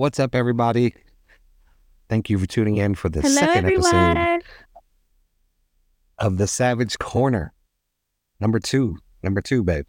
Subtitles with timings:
[0.00, 0.94] What's up, everybody?
[2.08, 4.42] Thank you for tuning in for the Hello, second episode
[6.18, 7.52] of the Savage Corner.
[8.40, 8.96] Number two.
[9.22, 9.84] Number two, babe.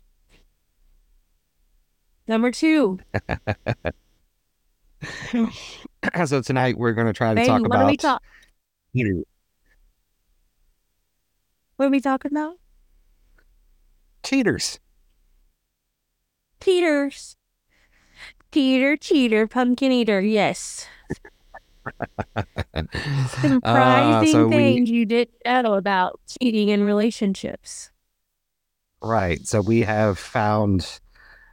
[2.28, 3.00] Number two.
[6.26, 8.22] so tonight we're going to try to Baby, talk what about are we talk?
[8.94, 9.24] cheating.
[11.78, 12.58] What are we talking about?
[14.24, 14.78] cheaters.
[16.62, 17.38] Cheaters.
[18.54, 20.20] Cheater, cheater, pumpkin eater.
[20.22, 20.88] Yes.
[23.41, 27.91] Surprising Uh, so we- things you didn't know about cheating in relationships.
[29.02, 29.46] Right.
[29.48, 31.00] So we have found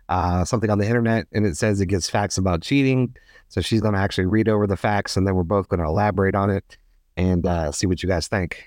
[0.08, 3.14] uh, something on the internet and it says it gives facts about cheating.
[3.48, 5.86] So she's going to actually read over the facts and then we're both going to
[5.86, 6.76] elaborate on it
[7.16, 8.64] and uh, see what you guys think.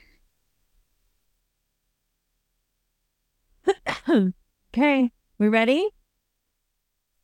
[4.74, 5.12] Okay.
[5.38, 5.90] We ready?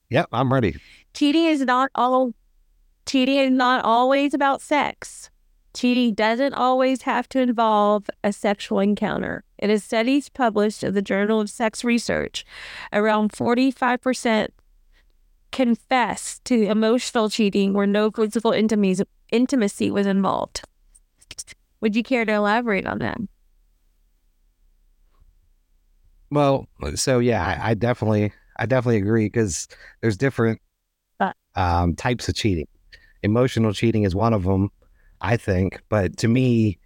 [0.09, 0.77] Yep, I'm ready.
[1.13, 2.33] Cheating is not all
[3.05, 5.29] cheating is not always about sex.
[5.73, 9.43] Cheating doesn't always have to involve a sexual encounter.
[9.59, 12.45] In a studies published in the Journal of Sex Research,
[12.91, 14.47] around 45%
[15.51, 20.61] confess to emotional cheating where no physical intimacy, intimacy was involved.
[21.81, 23.17] Would you care to elaborate on that?
[26.29, 29.67] Well, so yeah, I, I definitely, I definitely agree because
[30.01, 30.61] there's different
[31.55, 32.67] um, types of cheating.
[33.23, 34.69] Emotional cheating is one of them,
[35.21, 35.81] I think.
[35.89, 36.79] But to me,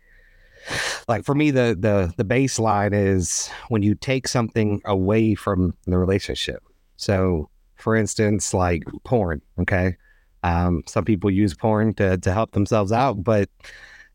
[1.08, 5.98] like for me, the the the baseline is when you take something away from the
[5.98, 6.64] relationship.
[6.98, 9.42] So, for instance, like porn.
[9.60, 9.98] Okay,
[10.44, 13.50] um, some people use porn to to help themselves out, but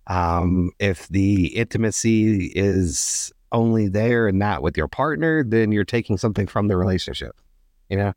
[0.07, 6.17] um, if the intimacy is only there and not with your partner, then you're taking
[6.17, 7.34] something from the relationship,
[7.89, 8.12] you know?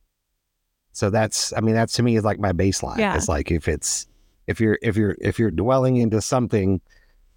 [0.91, 2.97] So that's, I mean, that's to me is like my baseline.
[2.97, 3.15] Yeah.
[3.15, 4.07] It's like if it's,
[4.47, 6.81] if you're, if you're, if you're dwelling into something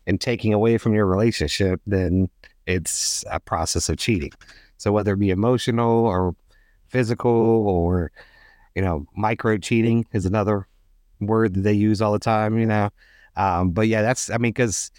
[0.07, 2.29] and taking away from your relationship, then
[2.67, 4.33] it's a process of cheating.
[4.79, 6.35] So whether it be emotional or
[6.89, 8.11] physical or,
[8.75, 10.67] you know, micro cheating is another
[11.21, 12.91] word that they use all the time, you know?
[13.37, 14.91] Um, but yeah, that's, I mean, cause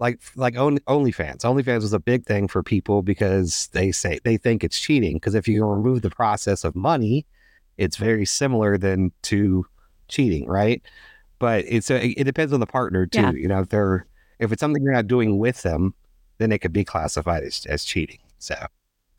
[0.00, 1.42] like like only OnlyFans.
[1.42, 5.16] OnlyFans was a big thing for people because they say they think it's cheating.
[5.16, 7.26] Because if you remove the process of money,
[7.76, 9.66] it's very similar than to
[10.08, 10.82] cheating, right?
[11.38, 13.20] But it's a, it depends on the partner too.
[13.20, 13.32] Yeah.
[13.32, 14.06] You know, if they're
[14.38, 15.94] if it's something you're not doing with them,
[16.38, 18.18] then it could be classified as, as cheating.
[18.38, 18.54] So,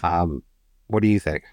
[0.01, 0.43] um,
[0.87, 1.43] what do you think?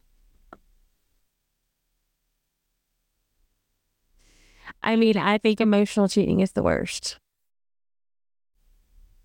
[4.82, 7.18] I mean, I think emotional cheating is the worst.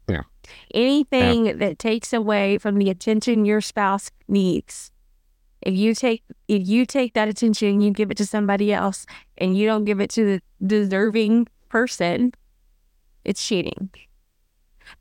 [0.08, 0.24] Yeah.
[0.74, 4.92] Anything that takes away from the attention your spouse needs.
[5.62, 9.06] If you take if you take that attention and you give it to somebody else
[9.38, 12.34] and you don't give it to the deserving person,
[13.24, 13.90] it's cheating.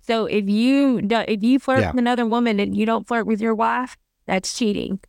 [0.00, 1.90] So if you do, if you flirt Yeah.
[1.90, 3.96] with another woman and you don't flirt with your wife,
[4.26, 5.00] that's cheating.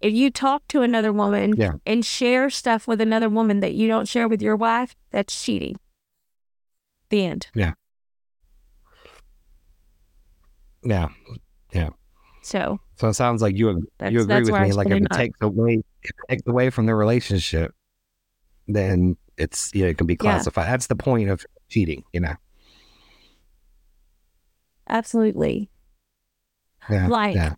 [0.00, 1.74] If you talk to another woman Yeah.
[1.86, 5.76] and share stuff with another woman that you don't share with your wife, that's cheating.
[7.10, 7.46] The end.
[7.54, 7.74] Yeah.
[12.42, 14.72] So So it sounds like you you agree with me.
[14.72, 17.74] Like if it takes away if it takes away from the relationship,
[18.68, 20.18] then it's yeah, it can be Yeah.
[20.32, 20.68] classified.
[20.68, 22.34] That's the point of cheating, you know.
[24.88, 25.70] absolutely.
[26.90, 27.08] Yeah.
[27.08, 27.54] Like, yeah.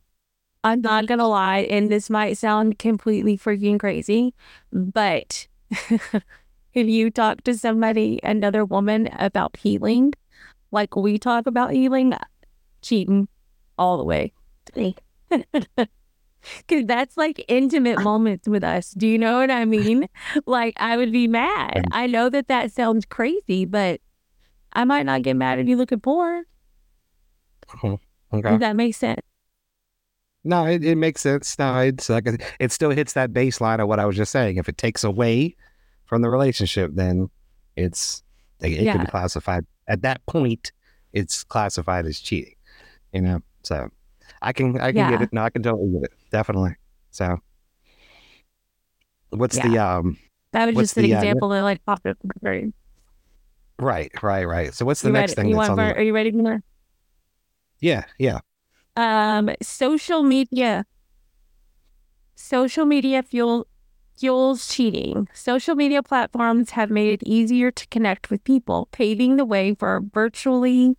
[0.65, 4.35] I'm not gonna lie, and this might sound completely freaking crazy,
[4.73, 5.47] but
[5.91, 10.13] if you talk to somebody, another woman, about healing,
[10.73, 12.15] like we talk about healing,
[12.87, 13.29] cheating
[13.79, 14.33] all the way.
[16.69, 18.91] Cause that's like intimate moments with us.
[18.93, 20.09] Do you know what I mean?
[20.47, 21.85] Like I would be mad.
[21.93, 24.01] I know that that sounds crazy, but
[24.73, 26.45] I might not get mad if you look at porn.
[27.73, 27.97] Uh-huh.
[28.33, 28.51] Okay.
[28.51, 29.21] Does that make sense?
[30.45, 31.59] No, it, it makes sense.
[31.59, 32.29] No, it's like
[32.61, 34.59] it still hits that baseline of what I was just saying.
[34.59, 35.57] If it takes away
[36.05, 37.31] from the relationship, then
[37.75, 38.23] it's
[38.61, 40.73] it, it can be classified at that point.
[41.13, 42.56] It's classified as cheating.
[43.13, 43.89] You know, so
[44.43, 45.33] I can I can get it.
[45.33, 46.13] No, I can totally get it.
[46.31, 46.77] Definitely.
[47.11, 47.39] So,
[49.31, 50.19] what's the um?
[50.53, 52.19] That was just an the, uh, example that like popped up.
[52.41, 52.73] brain.
[53.79, 54.73] Right, right, right.
[54.75, 55.35] So, what's the You next ready?
[55.43, 55.81] thing You that's want?
[55.81, 55.91] on?
[55.91, 56.63] Are The, you ready for that?
[57.81, 58.41] yeah, yeah.
[58.97, 60.87] Um, social media.
[62.35, 63.67] Social media fuel
[64.19, 65.29] fuels cheating.
[65.35, 70.01] Social media platforms have made it easier to connect with people, paving the way for
[70.13, 70.97] virtually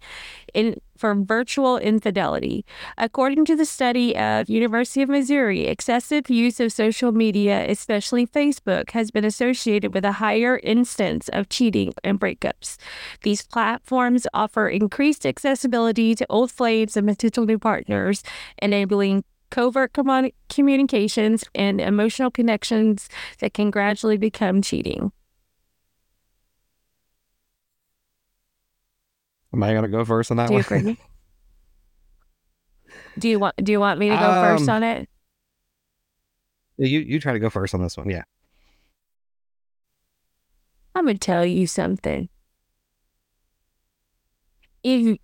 [0.53, 2.65] in for virtual infidelity.
[2.97, 8.91] According to the study of University of Missouri, excessive use of social media, especially Facebook,
[8.91, 12.77] has been associated with a higher instance of cheating and breakups.
[13.21, 18.23] These platforms offer increased accessibility to old flames and potential new partners,
[18.61, 23.09] enabling covert commun- communications and emotional connections
[23.39, 25.11] that can gradually become cheating.
[29.53, 30.79] Am I gonna go first on that Do you one?
[30.79, 30.97] agree?
[33.17, 35.09] do you want do you want me to go first Um, on it?
[36.77, 38.09] you you try to go first on this one.
[38.09, 38.23] Yeah.
[40.95, 42.29] I'm gonna tell you something.
[44.83, 45.17] If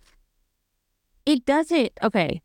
[1.26, 2.40] it doesn't okay.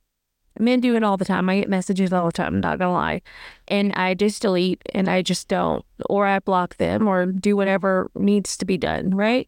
[0.61, 1.47] Men do it all the time.
[1.49, 3.21] I get messages all the time, I'm not gonna lie.
[3.69, 5.85] And I just delete and I just don't.
[6.09, 9.47] Or I block them or do whatever needs to be done, right?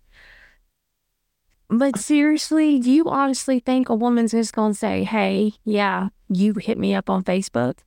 [1.74, 6.78] But seriously, do you honestly think a woman's just gonna say, Hey, yeah, you hit
[6.78, 7.80] me up on Facebook?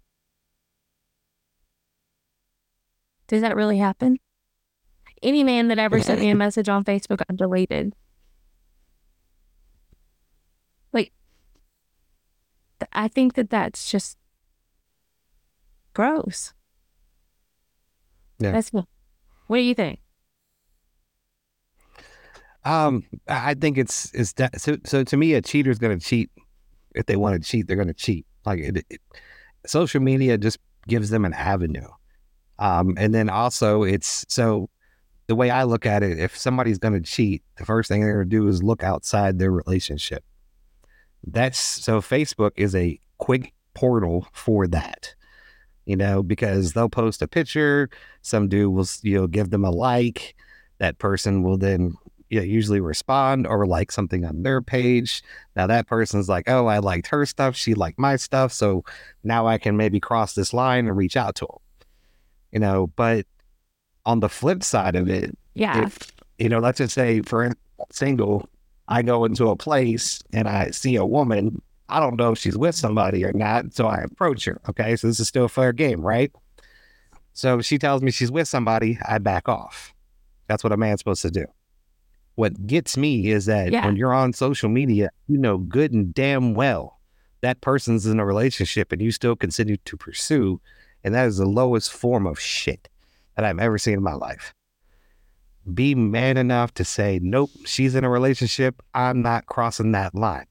[3.27, 4.17] Does that really happen?
[5.23, 7.95] Any man that ever sent me a message on Facebook, I've deleted.
[10.95, 11.13] Like,
[12.81, 14.17] th- I think that that's just
[15.93, 16.55] gross.
[18.39, 18.53] Yeah.
[18.53, 18.87] That's what.
[19.47, 20.01] What do you think?
[22.65, 24.77] Um, I think it's it's so.
[24.85, 26.31] So to me, a cheater's gonna cheat.
[26.95, 28.27] If they want to cheat, they're gonna cheat.
[28.47, 29.01] Like it, it,
[29.67, 31.89] social media just gives them an avenue.
[32.59, 34.71] Um, and then also it's so
[35.27, 38.25] the way I look at it, if somebody's gonna cheat, the first thing they're gonna
[38.27, 40.25] do is look outside their relationship.
[41.27, 45.15] That's so Facebook is a quick portal for that.
[45.85, 47.91] You know, because they'll post a picture,
[48.23, 50.35] some dude will you know give them a like,
[50.79, 51.95] that person will then
[52.35, 55.23] you know, usually respond or like something on their page.
[55.57, 57.55] Now that person's like, oh, I liked her stuff.
[57.57, 58.53] She liked my stuff.
[58.53, 58.85] So
[59.23, 61.59] now I can maybe cross this line and reach out to them.
[62.53, 63.27] You know, but
[64.05, 65.87] on the flip side of it, Yeah.
[65.87, 65.99] if,
[66.39, 67.57] you know, let's just say for in-
[67.91, 68.49] single,
[68.89, 71.63] I go into a place and I see a woman.
[71.89, 73.75] I don't know if she's with somebody or not.
[73.75, 74.61] So I approach her.
[74.69, 74.97] Okay.
[74.97, 76.33] So this is still a fair game, right?
[77.33, 79.93] So she tells me she's with somebody, I back off.
[80.47, 81.47] That's what a man's supposed to do.
[82.37, 83.87] What gets me is that Yeah.
[83.87, 87.01] when you're on social media, you know good and damn well
[87.43, 90.61] that person's in a relationship and you still continue to pursue.
[91.05, 92.89] And that is the lowest form of shit
[93.37, 94.55] that I've ever seen in my life.
[95.73, 98.83] Be man enough to say, nope, she's in a relationship.
[98.95, 100.47] I'm not crossing that line.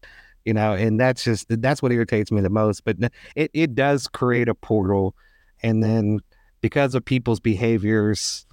[0.45, 2.83] You know, and that's just that's what irritates me the most.
[2.83, 2.97] But
[3.35, 5.15] it, it does create a portal.
[5.61, 6.19] And then
[6.61, 8.45] because of people's behaviors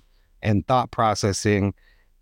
[0.43, 1.75] and thought processing,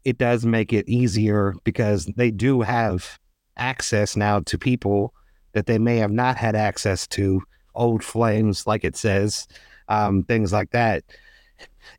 [0.08, 3.19] it does make it easier because they do have
[3.58, 5.12] access now to people
[5.52, 7.43] that they may have not had access to,
[7.75, 9.46] old flames, like it says,
[9.88, 11.05] um, things like that.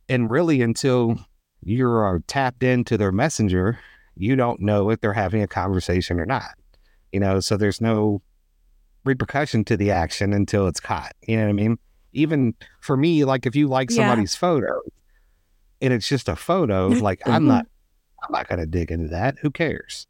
[0.07, 1.19] And really, until
[1.61, 3.77] you are tapped into their messenger,
[4.15, 6.56] you don't know if they're having a conversation or not.
[7.11, 8.23] You know, so there's no
[9.06, 11.13] repercussion to the action until it's caught.
[11.27, 11.77] You know what I mean?
[12.13, 13.97] Even for me, like if you like Yeah.
[13.97, 14.81] somebody's photo
[15.79, 17.67] and it's just a photo, like I'm not
[18.24, 19.38] I'm not gonna dig into that.
[19.42, 20.07] Who cares?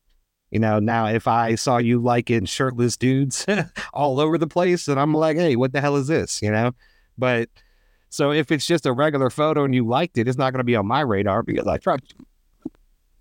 [0.52, 3.46] You know, now if I saw you liking shirtless dudes
[3.94, 6.42] all over the place, then I'm like, hey, what the hell is this?
[6.42, 6.72] You know?
[7.18, 7.50] But
[8.10, 10.76] so if it's just a regular photo and you liked it, it's not gonna be
[10.76, 12.16] on my radar because I trust.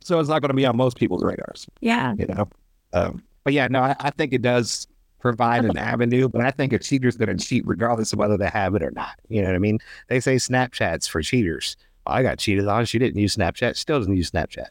[0.01, 2.15] So it's not gonna be on most people's radars, Yeah.
[2.19, 2.49] you know.
[2.95, 4.87] Um, but yeah, no, I, I think it does
[5.21, 8.75] provide an avenue, but I think a cheater's gonna cheat regardless of whether they have
[8.75, 9.19] it or not.
[9.29, 9.79] You know what I mean?
[10.09, 11.77] They say Snapchat's for cheaters.
[12.09, 12.85] I got cheated on.
[12.85, 13.77] She didn't use Snapchat.
[13.77, 14.69] Still doesn't use Snapchat.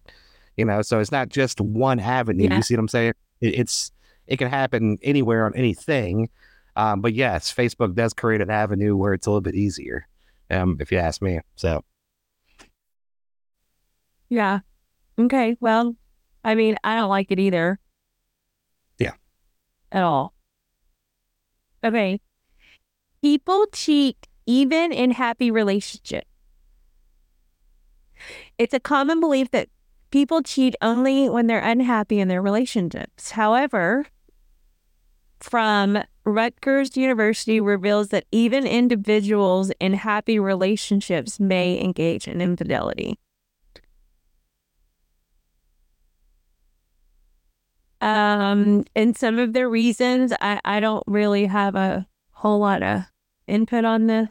[0.56, 2.46] You know, so it's not just one avenue.
[2.46, 2.58] Yeah.
[2.58, 3.14] You see what I'm saying?
[3.42, 3.92] It, it's
[4.26, 6.30] it can happen anywhere on anything.
[6.76, 10.08] Um, but yes, Facebook does create an avenue where it's a little bit easier,
[10.50, 11.40] um, if you ask me.
[11.56, 11.84] So
[14.30, 14.60] Yeah.
[15.20, 15.58] Okay.
[15.60, 15.96] Well,
[16.44, 17.80] I mean, I don't like it either.
[19.00, 19.14] Yeah.
[19.92, 20.34] At all.
[21.84, 22.20] Okay.
[23.22, 26.28] People cheat even in happy relationships.
[28.58, 29.70] It's a common belief that
[30.10, 33.32] people cheat only when they're unhappy in their relationships.
[33.32, 34.08] However,
[35.40, 43.20] from Rutgers University reveals that even individuals in happy relationships may engage in infidelity.
[48.00, 53.04] Um, and some of the reasons I, I don't really have a whole lot of
[53.48, 54.30] input on this,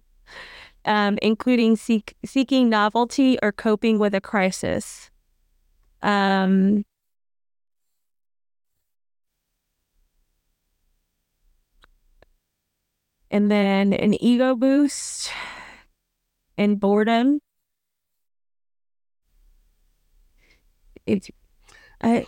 [0.86, 5.10] um, including seek, seeking novelty or coping with a crisis.
[6.02, 6.84] Um,
[13.30, 15.30] and then an ego boost
[16.56, 17.40] and boredom.
[21.04, 21.28] It's,
[22.00, 22.26] I,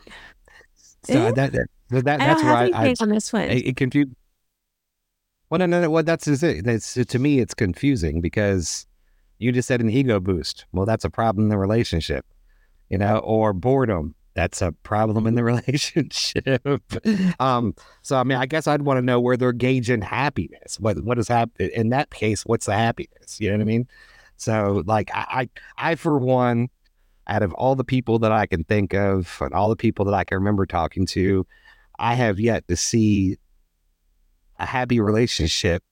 [1.05, 3.43] so it, that, that, that, that's where I, I on this one.
[3.43, 4.11] It, it confused
[5.51, 5.91] well, no, no, no.
[5.91, 6.65] Well, that's just it.
[6.65, 8.87] That's, to me, it's confusing because
[9.39, 10.67] you just said an ego boost.
[10.73, 12.27] Well, that's a problem in the relationship,
[12.91, 14.15] you know, or boredom.
[14.35, 16.63] That's a problem in the relationship.
[17.41, 20.79] um, so, I mean, I guess I'd want to know where they're gauging happiness.
[20.79, 22.45] What what is happening in that case?
[22.45, 23.41] What's the happiness?
[23.41, 23.89] You know what I mean?
[24.37, 26.69] So, like, I, I, I for one,
[27.27, 30.15] out of all the people that I can think of and all the people that
[30.15, 31.47] I can remember talking to,
[31.99, 33.39] I have yet to see
[34.59, 35.83] a happy relationship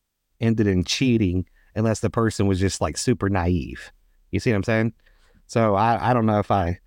[0.41, 3.93] ended in cheating unless the person was just like super naive.
[4.31, 4.93] You see what I'm saying?
[5.47, 6.79] So I, I don't know if I,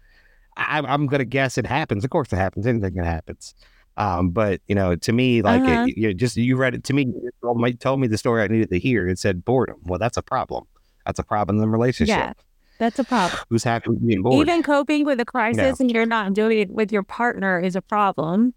[0.58, 2.04] I I'm gonna guess it happens.
[2.04, 2.68] Of course it happens.
[2.68, 3.54] Anything that happens.
[3.98, 5.86] Um, but you know, to me, like Uh-huh.
[5.88, 7.04] it, you just you read it to me.
[7.06, 7.32] You
[7.80, 9.08] told me- the story I needed to hear.
[9.08, 9.78] It said boredom.
[9.86, 10.66] Well, that's a problem.
[11.06, 12.16] That's a problem in the relationship.
[12.18, 12.34] yeah,
[12.78, 13.42] that's a problem.
[13.50, 14.48] Who's happy with being bored?
[14.48, 17.82] Even coping with a crisis and you're not doing it with your partner is a
[17.82, 18.54] problem.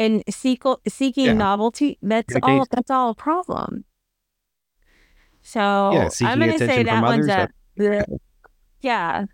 [0.00, 1.32] And seek, seeking Yeah.
[1.34, 3.84] novelty, that's all that's all a problem.
[5.42, 8.06] So Yeah, I'm gonna say that one's a others,
[8.80, 9.26] yeah.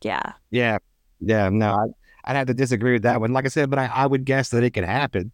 [0.00, 0.32] Yeah.
[0.50, 0.78] Yeah,
[1.20, 1.48] yeah.
[1.48, 1.86] No, I,
[2.30, 3.32] I'd have to disagree with that one.
[3.32, 5.32] Like I said, but I, I would guess that it can happen,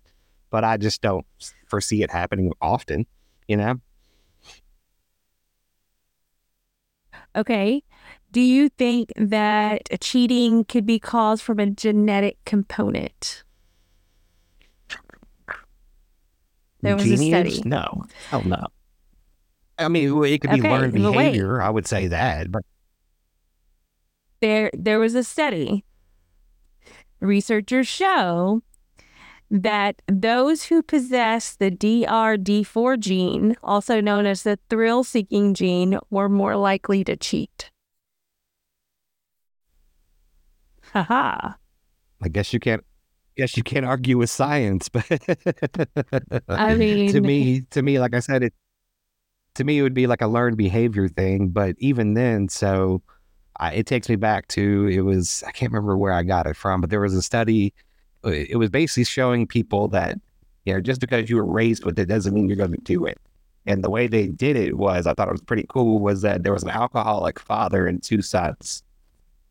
[0.48, 1.26] but I just don't
[1.66, 3.04] foresee it happening often.
[3.46, 3.80] You know?
[7.36, 7.82] Okay.
[8.32, 13.44] Do you think that cheating could be caused from a genetic component?
[16.80, 17.62] There was a study.
[17.64, 18.66] No, hell no.
[19.78, 21.62] I mean, it could be Okay, learned behavior.
[21.62, 22.62] I would say that, but
[24.40, 25.84] there there was a study
[27.20, 28.62] researchers show
[29.50, 36.28] that those who possess the DRD4 gene, also known as the thrill seeking gene, were
[36.28, 37.70] more likely to cheat.
[40.92, 41.54] Haha.
[42.22, 42.84] I guess you can't.
[43.38, 45.06] Guess you can't argue with science, but
[46.56, 48.54] I mean, to me, to me, like I said, it
[49.54, 51.48] to me it would be like a learned behavior thing.
[51.48, 53.02] But even then, so
[53.58, 56.56] I, it takes me back to it was I can't remember where I got it
[56.56, 57.74] from, but there was a study.
[58.24, 60.18] uh, It was basically showing people that
[60.66, 63.06] you know just because you were raised with it doesn't mean you're going to do
[63.06, 63.18] it.
[63.66, 66.42] And the way they did it was, I thought it was pretty cool, was that
[66.44, 68.82] there was an alcoholic father and two sons.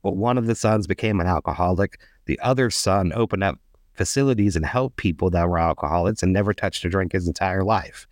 [0.03, 1.99] Well, one of the sons became an alcoholic.
[2.25, 3.59] The other son opened up
[3.97, 8.07] facilities and help people that were alcoholics and never touched a drink his entire life.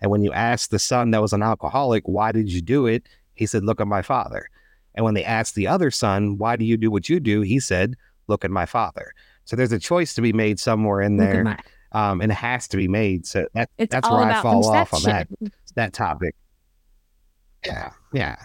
[0.00, 3.06] And when you asked the son that was an alcoholic, why did you do it?
[3.34, 4.48] He said, look at my father.
[4.94, 7.40] And when they asked the other son, why do you do what you do?
[7.42, 7.94] He said,
[8.26, 9.12] look at my father.
[9.44, 11.58] So there's a choice to be made somewhere in there, my-
[11.92, 13.26] um, and it has to be made.
[13.26, 15.28] So that, that's where I fall off on that
[15.74, 16.34] that topic.
[17.66, 18.36] Yeah, yeah.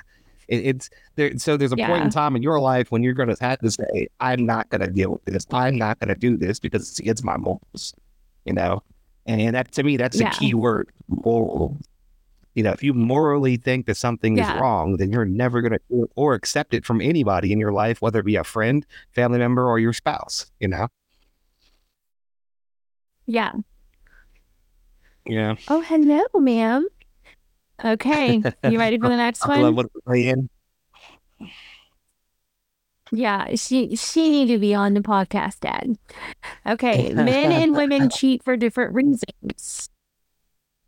[0.48, 1.38] It, it's there.
[1.38, 3.72] So there's a point in time in your life when you're going to have to
[3.72, 5.46] say, "I'm not going to deal with this.
[5.52, 7.94] I'm not going to do this because it's against my morals."
[8.46, 8.84] You know,
[9.26, 10.30] and that to me, that's Yeah.
[10.30, 11.78] the key word: moral.
[12.54, 14.54] You know, if you morally think that something Yeah.
[14.54, 18.02] is wrong, then you're never going to or accept it from anybody in your life,
[18.02, 20.52] whether it be a friend, family member, or your spouse.
[20.60, 20.88] You know.
[23.26, 23.54] Yeah.
[25.26, 25.56] Yeah.
[25.68, 26.88] Oh, hello, ma'am.
[27.84, 28.42] Okay.
[28.70, 29.76] You ready for the next one?
[29.76, 30.50] what playing.
[33.12, 35.98] Yeah, she she need to be on the podcast, Dad.
[36.66, 39.90] Okay, men and women cheat for different reasons.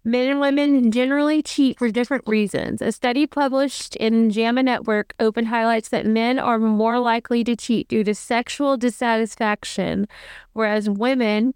[0.04, 2.82] Men and women generally cheat for different reasons.
[2.82, 7.90] A study published in JAMA Network Open highlights that men are more likely to cheat
[7.90, 10.08] due to sexual dissatisfaction,
[10.54, 11.54] whereas women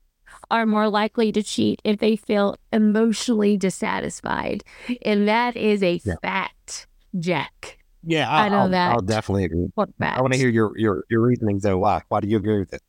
[0.52, 4.64] are more likely to cheat if they feel emotionally dissatisfied.
[5.04, 6.16] And that is a Yeah.
[6.22, 7.80] fact, Jack.
[8.04, 8.92] Yeah, I I'll, know I'll, that.
[8.92, 9.68] I'll definitely agree.
[9.76, 10.18] What fact?
[10.18, 11.78] I want to hear your your your reasonings though.
[11.78, 12.02] Why?
[12.10, 12.82] Why do you agree with it?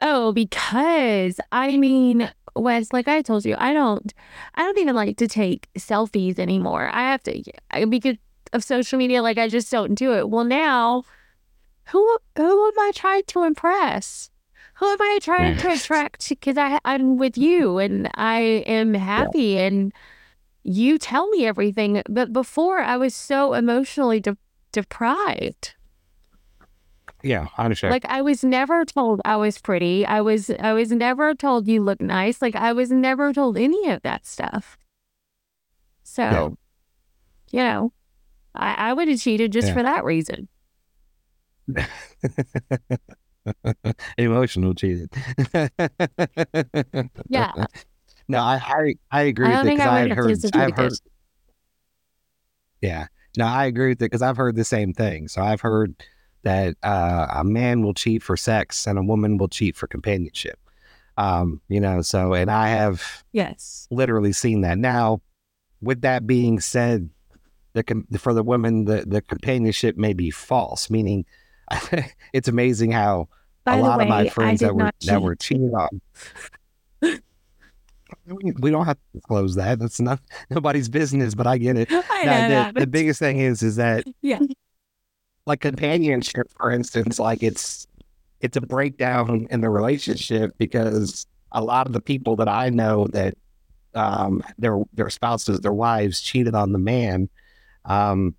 [0.00, 4.12] Oh, because I mean, Wes, like I told you, I don't,
[4.56, 6.90] I don't even like to take selfies anymore.
[6.92, 8.16] I have to I, because
[8.52, 9.22] of social media.
[9.22, 10.28] Like I just don't do it.
[10.28, 11.04] Well, now,
[11.86, 14.30] who who am I trying to impress?
[14.82, 16.28] Who am I trying to attract?
[16.28, 19.92] Because I I'm with you and I am happy and
[20.64, 22.02] you tell me everything.
[22.08, 24.36] But before, I was so emotionally de-
[24.72, 25.76] deprived.
[27.22, 27.92] Yeah, I understand.
[27.92, 30.04] Like I was never told I was pretty.
[30.04, 32.42] I was I was never told you look nice.
[32.42, 34.76] Like I was never told any of that stuff.
[36.02, 36.56] So,
[37.52, 37.92] you know,
[38.52, 39.74] I, I would have cheated just Yeah.
[39.74, 40.48] for that reason.
[44.18, 45.08] Emotional cheating.
[47.28, 47.52] Yeah.
[48.28, 50.44] No, I I, I agree I with it because I, I have heard.
[50.54, 50.92] I've heard.
[52.80, 53.06] Yeah,
[53.36, 55.28] no, I agree with it because I've heard the same thing.
[55.28, 55.94] So I've heard
[56.42, 60.58] that uh, a man will cheat for sex and a woman will cheat for companionship.
[61.16, 63.86] Um, you know, so and I have Yes.
[63.90, 64.78] literally seen that.
[64.78, 65.20] Now,
[65.80, 67.10] with that being said,
[67.74, 70.90] the com- for the women, the the companionship may be false.
[70.90, 71.24] Meaning,
[72.32, 73.28] it's amazing how
[73.64, 76.00] By a lot way, of my friends that were not that were cheated on.
[78.26, 79.78] We we don't have to disclose that.
[79.78, 81.88] That's not nobody's business, but I get it.
[82.10, 84.40] I No, know the, that, the biggest thing is is that Yeah.
[85.46, 87.86] like companionship, for instance, like it's
[88.40, 93.08] it's a breakdown in the relationship because a lot of the people that I know
[93.12, 93.34] that
[93.94, 97.30] um their their spouses, their wives cheated on the man.
[97.86, 98.36] Um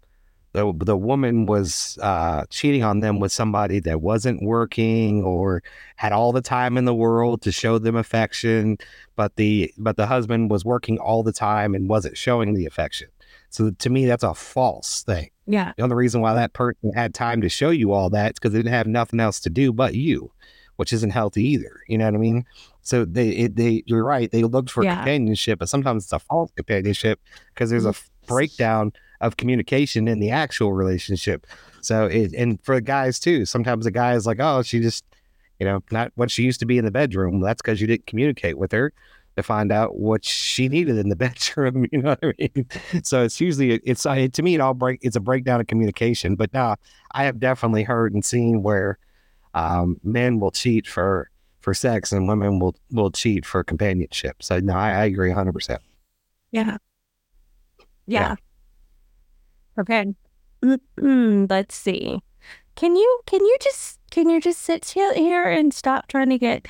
[0.53, 5.61] the the woman was uh cheating on them with somebody that wasn't working or
[5.97, 8.77] had all the time in the world to show them affection,
[9.15, 13.09] but the but the husband was working all the time and wasn't showing the affection.
[13.49, 15.29] So to me that's a false thing.
[15.47, 15.73] yeah.
[15.77, 18.53] The only reason why that person had time to show you all that is because
[18.53, 20.31] they didn't have nothing else to do but you,
[20.77, 21.81] which isn't healthy either.
[21.87, 22.45] You know what I mean?
[22.81, 24.29] So they, it, they, you're right.
[24.31, 24.95] They looked for Yeah.
[24.95, 27.19] companionship, but sometimes it's a false companionship
[27.53, 27.93] because there's a
[28.27, 28.91] breakdown
[29.23, 31.47] of communication in the actual relationship.
[31.81, 35.05] So it, and for guys too, sometimes the guy is like, oh, she just,
[35.59, 37.39] you know, not what she used to be in the bedroom.
[37.39, 38.93] That's because you didn't communicate with her
[39.35, 41.87] to find out what she needed in the bedroom.
[41.91, 42.67] You know what I mean?
[43.03, 46.35] So it's usually it's to me it all break it's a breakdown of communication.
[46.35, 46.75] But now
[47.11, 48.97] I have definitely heard and seen where
[49.53, 51.29] um, men will cheat for
[51.61, 54.43] for sex and women will will cheat for companionship.
[54.43, 55.81] So no, I, I agree hundred percent.
[56.51, 56.77] Yeah.
[58.05, 58.19] Yeah.
[58.29, 58.35] Yeah.
[59.79, 60.13] Okay.
[60.63, 62.21] Mm-mm, Let's see.
[62.75, 66.67] Can you can you just can you just sit here and stop trying to get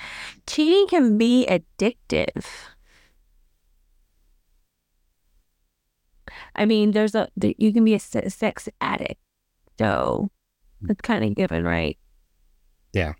[0.48, 2.46] cheating can be addictive.
[6.56, 9.20] I mean, there's a you can be a sex addict,
[9.78, 10.30] so
[10.84, 10.88] mm.
[10.88, 11.98] that's kind of given, right?
[12.92, 13.14] Yeah.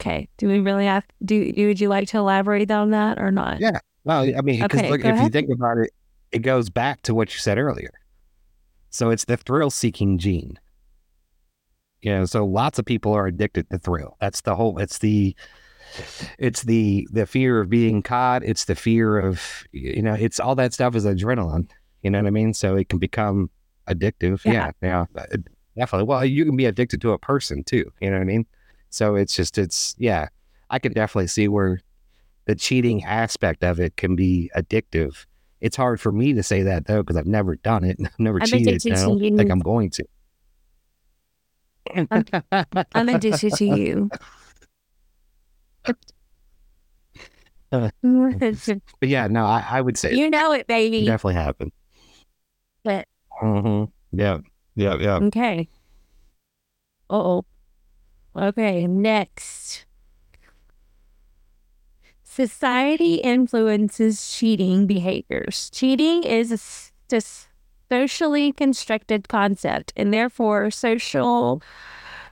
[0.00, 0.28] Okay.
[0.36, 1.52] Do we really have do?
[1.56, 3.60] would you like to elaborate on that or not?
[3.60, 3.78] Yeah.
[4.04, 5.90] Well, I mean, because Okay, look, if you think about it,
[6.32, 7.92] it goes back to what you said earlier.
[8.90, 10.58] So it's the thrill seeking gene.
[12.02, 14.16] You know, so lots of people are addicted to thrill.
[14.20, 14.78] That's the whole.
[14.78, 15.36] It's the,
[16.38, 18.42] it's the the fear of being caught.
[18.42, 20.14] It's the fear of you know.
[20.14, 21.70] It's all that stuff is adrenaline.
[22.02, 22.54] You know what I mean?
[22.54, 23.50] So it can become
[23.88, 24.44] addictive.
[24.44, 24.72] Yeah.
[24.82, 25.36] Yeah, yeah,
[25.76, 26.06] definitely.
[26.06, 27.90] Well, you can be addicted to a person too.
[28.00, 28.46] You know what I mean?
[28.90, 30.28] So it's just it's yeah.
[30.70, 31.80] I can definitely see where
[32.46, 35.26] the cheating aspect of it can be addictive.
[35.62, 37.96] It's hard for me to say that though because I've never done it.
[38.04, 38.84] I've never I'm cheated.
[38.92, 39.50] I don't think.
[39.50, 40.04] I'm going to.
[42.94, 44.10] I'm addicted to you.
[47.70, 51.06] But yeah, no, I, I would say you know it, it baby.
[51.06, 51.72] definitely happened.
[52.84, 53.08] But-
[53.40, 54.38] hmm Yeah,
[54.74, 55.16] yeah, yeah.
[55.22, 55.68] Okay.
[57.08, 57.44] Uh oh.
[58.36, 59.86] Okay, next.
[62.34, 65.68] Society influences cheating behaviors.
[65.68, 67.20] Cheating is a
[67.90, 71.60] socially constructed concept, and therefore social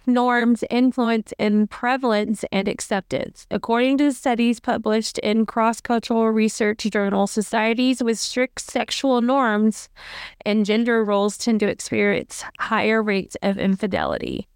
[0.07, 3.47] norms influence in prevalence and acceptance.
[3.51, 9.91] According to studies published in cross cultural research journal, societies with strict sexual norms
[10.47, 14.49] and gender roles tend to experience higher rates of infidelity.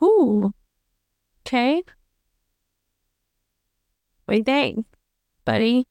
[0.00, 0.54] Who?
[1.46, 1.82] Okay.
[4.26, 4.86] What do you think,
[5.44, 5.86] buddy?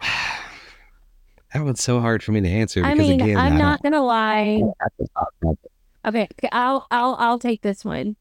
[1.52, 3.80] That one's so hard for me to answer I because mean, again, I'm I not
[3.80, 4.58] gonna lie.
[4.58, 5.70] don't have to talk about it.
[6.04, 8.16] Okay, okay, I'll I'll I'll take this one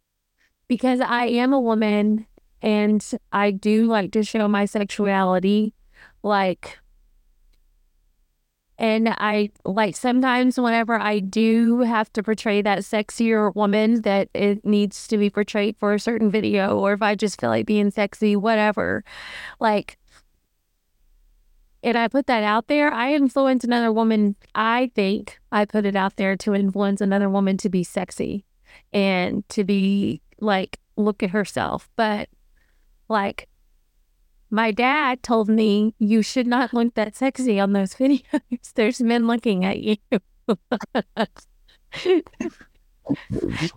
[0.68, 2.28] because I am a woman
[2.62, 5.74] and I do like to show my sexuality,
[6.22, 6.78] like,
[8.84, 14.66] and I like sometimes whenever I do have to portray that sexier woman that it
[14.66, 17.92] needs to be portrayed for a certain video, or if I just feel like being
[17.92, 19.06] sexy, whatever,
[19.62, 19.98] like.
[21.82, 22.94] And I put that out there.
[22.94, 24.36] I influence another woman.
[24.54, 28.44] I think I put it out there to influence another woman to be sexy
[28.92, 31.90] and to be like, look at herself.
[31.96, 32.28] But
[33.08, 33.48] like,
[34.54, 38.74] my dad told me you should not look that sexy on those videos.
[38.76, 39.98] There's men looking at you.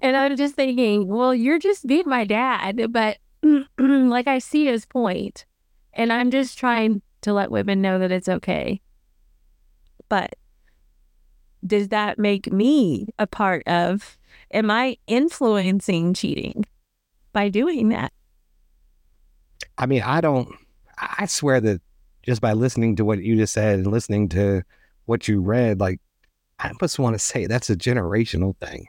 [0.02, 2.92] and I'm just thinking, well, you're just being my dad.
[2.92, 3.16] But
[3.78, 5.46] like, I see his point,
[5.94, 8.82] and I'm just trying to let women know that it's okay.
[10.10, 10.36] But
[11.66, 14.18] does that make me a part of?
[14.52, 16.66] Am I influencing cheating
[17.32, 18.12] by doing that?
[19.78, 20.54] I mean, I don't.
[21.19, 21.81] I swear that
[22.23, 24.62] just by listening to what you just said and listening to
[25.05, 26.01] what you read, like
[26.59, 28.87] I just want to say that's a generational thing.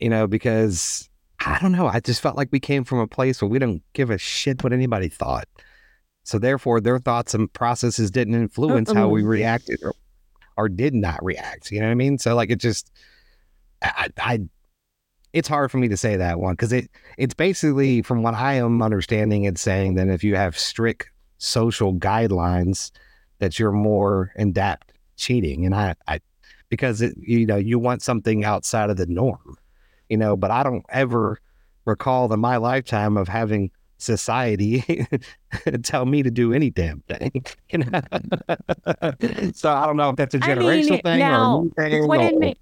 [0.00, 1.08] You know, because
[1.44, 1.86] I don't know.
[1.86, 4.62] I just felt like we came from a place where we don't give a shit
[4.62, 5.46] what anybody thought.
[6.24, 9.94] So therefore, their thoughts and processes didn't influence how we reacted or,
[10.56, 11.70] or did not react.
[11.70, 12.18] You know what I mean?
[12.18, 12.90] So like it just,
[13.82, 14.40] I, I
[15.34, 18.54] it's hard for me to say that one because it it's basically from what I
[18.54, 22.92] am understanding, it's saying that if you have strict social guidelines,
[23.40, 26.20] that you're more adapt cheating, and I, I
[26.68, 29.58] because it, you know you want something outside of the norm,
[30.08, 30.36] you know.
[30.36, 31.40] But I don't ever
[31.84, 35.06] recall in my lifetime of having society
[35.82, 37.44] tell me to do any damn thing.
[37.70, 37.90] You know?
[39.52, 42.04] so I don't know if that's a generational I mean, thing now, or thing.
[42.04, 42.54] Or,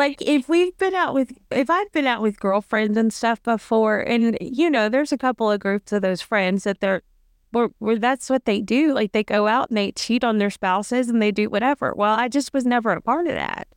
[0.00, 4.00] like if we've been out with if I've been out with girlfriends and stuff before,
[4.00, 7.02] and you know, there's a couple of groups of those friends that they're
[7.50, 8.94] where, where that's what they do.
[8.94, 11.92] Like they go out and they cheat on their spouses and they do whatever.
[11.94, 13.68] Well, I just was never a part of that.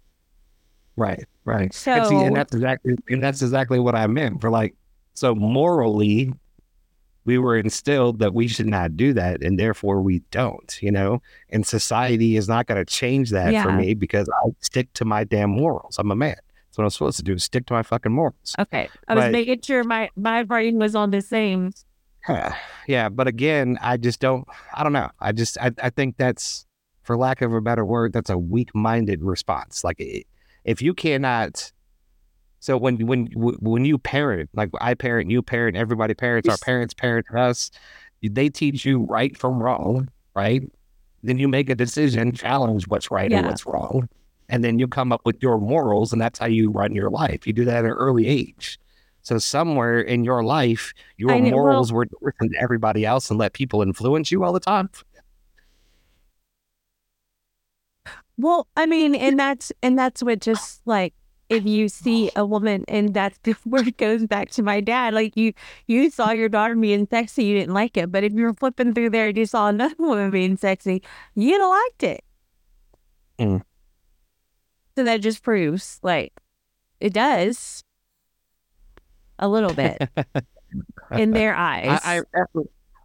[0.96, 1.74] Right, right.
[1.74, 4.76] So, and, see, and that's exactly and that's exactly what I meant for like
[5.16, 6.32] so morally
[7.26, 11.22] we were instilled that we should not do that and therefore we don't you know?
[11.50, 13.64] And society is not going to change that yeah.
[13.64, 15.98] for me because i stick to my damn morals.
[16.00, 16.36] I'm a man.
[16.68, 18.56] That's what i'm supposed to do is stick to my fucking morals.
[18.58, 18.90] Okay.
[19.08, 21.72] I was making sure my my brain was on the same.
[22.88, 25.10] Yeah but again i just don't i don't know.
[25.20, 26.66] I just i, I think that's
[27.04, 29.84] for lack of a better word that's a weak-minded response.
[29.84, 30.02] Like
[30.64, 31.72] if you cannot
[32.64, 36.94] so when when when you parent, like I parent, you parent, everybody parents, our parents
[36.94, 37.70] parent us,
[38.22, 40.64] they teach you right from wrong, right?
[41.24, 43.40] Then you make a decision, challenge what's right yeah.
[43.40, 44.08] and what's wrong,
[44.48, 47.46] and then you come up with your morals, and that's how you run your life.
[47.46, 48.80] You do that at an early age.
[49.24, 53.52] So somewhere in your life, your morals well, were different to everybody else, and let
[53.52, 54.90] people influence you all the time.
[58.38, 61.14] Well, I mean, and that's and that's what just like
[61.54, 65.36] if you see a woman and that's where it goes back to my dad like
[65.38, 65.54] you
[65.88, 68.94] you saw your daughter being sexy you didn't like it but if you were flipping
[68.94, 71.02] through there and you saw another woman being sexy
[71.36, 72.24] you'd have liked it
[73.40, 73.62] mm.
[74.96, 76.34] so that just proves like
[77.00, 77.84] it does
[79.40, 80.10] a little bit
[81.12, 82.22] in their eyes I,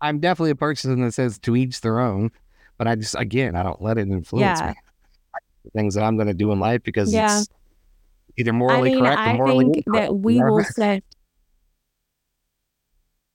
[0.01, 2.31] I am definitely a person that says to each their own
[2.77, 4.69] but i just again i don't let it influence yeah.
[4.69, 4.75] me
[5.75, 7.41] things that i'm going to do in life because yeah.
[7.41, 7.49] it's
[8.39, 11.03] either morally I mean, correct or morally I think that we will set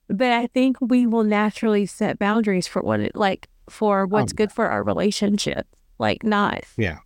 [0.09, 4.35] but I think we will naturally set boundaries for what it like for what's um,
[4.35, 5.67] good for our relationship.
[5.99, 6.99] Like not Yeah.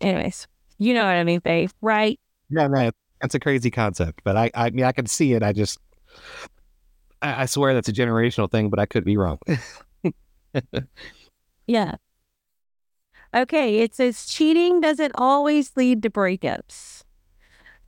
[0.00, 2.18] Anyways, you know what I mean, babe, right?
[2.50, 2.92] Yeah, right.
[3.20, 4.20] That's a crazy concept.
[4.24, 5.42] But I I mean I can see it.
[5.42, 5.78] I just
[7.20, 9.38] I, I swear that's a generational thing, but I could be wrong.
[11.66, 11.94] yeah.
[13.34, 17.02] Okay, it says cheating doesn't always lead to breakups.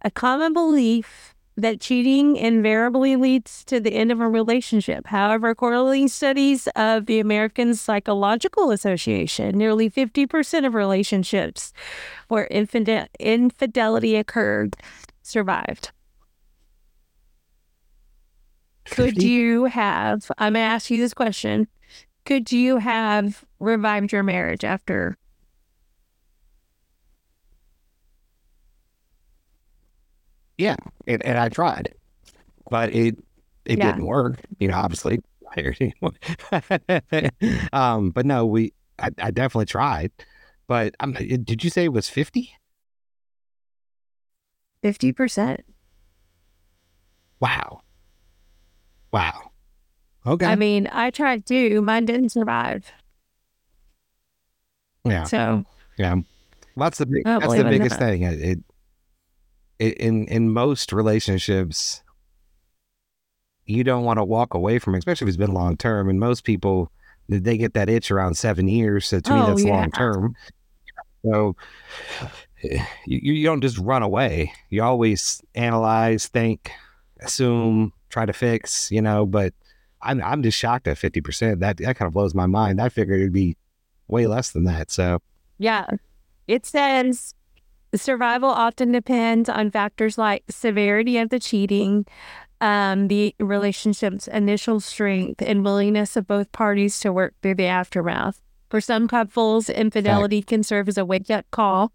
[0.02, 5.07] A common belief that cheating invariably leads to the end of a relationship.
[5.07, 11.72] However, quarterly studies of the American Psychological Association, nearly 50% of relationships
[12.28, 14.76] where infidel- infidelity occurred
[15.22, 15.92] survived.
[18.87, 21.68] Could you have, I'm going to ask you this question,
[22.24, 25.16] could you have revived your marriage after
[30.58, 31.94] Yeah, and, and I tried,
[32.70, 33.16] but it
[33.64, 33.92] it yeah.
[33.92, 34.38] didn't work.
[34.58, 35.20] You know, obviously.
[37.72, 40.10] um, but no, we I, I definitely tried.
[40.66, 42.54] But um, did you say it was fifty?
[44.82, 45.64] Fifty percent.
[47.40, 47.82] Wow.
[49.12, 49.50] Wow.
[50.26, 50.46] Okay.
[50.46, 51.82] I mean, I tried too.
[51.82, 52.90] Mine didn't survive.
[55.04, 55.24] Yeah.
[55.24, 55.64] So.
[55.98, 56.14] Yeah.
[56.14, 58.22] Well, that's the big, that's the biggest thing.
[58.22, 58.58] It, it
[59.78, 62.02] in in most relationships,
[63.66, 66.08] you don't want to walk away from it, especially if it's been long term.
[66.08, 66.90] And most people,
[67.28, 69.06] they get that itch around seven years.
[69.06, 69.72] So to oh, me, that's yeah.
[69.72, 70.34] long term.
[71.24, 71.56] So
[72.62, 74.52] you, you don't just run away.
[74.70, 76.70] You always analyze, think,
[77.20, 79.54] assume, try to fix, you know, but
[80.02, 81.60] I'm, I'm just shocked at 50%.
[81.60, 82.80] That, that kind of blows my mind.
[82.80, 83.56] I figured it'd be
[84.08, 84.90] way less than that.
[84.90, 85.20] So,
[85.58, 85.87] yeah,
[86.46, 87.34] it says
[87.98, 92.07] survival often depends on factors like severity of the cheating,
[92.61, 98.40] um, the relationship's initial strength, and willingness of both parties to work through the aftermath.
[98.70, 101.92] For some couples, infidelity can serve as a wake up call.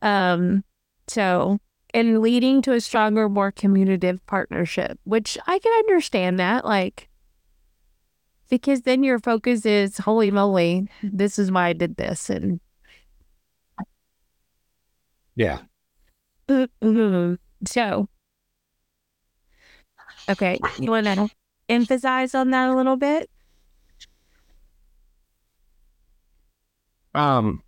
[0.00, 0.64] Um,
[1.08, 1.58] so
[1.94, 6.64] and leading to a stronger, more communicative partnership, which I can understand that.
[6.64, 7.08] Like,
[8.48, 12.30] because then your focus is, holy moly, this is why I did this.
[12.30, 12.60] And
[15.34, 15.60] Yeah.
[17.66, 18.08] so,
[20.28, 21.28] okay, you want to
[21.68, 23.30] emphasize on that a little bit?
[27.14, 27.62] Um,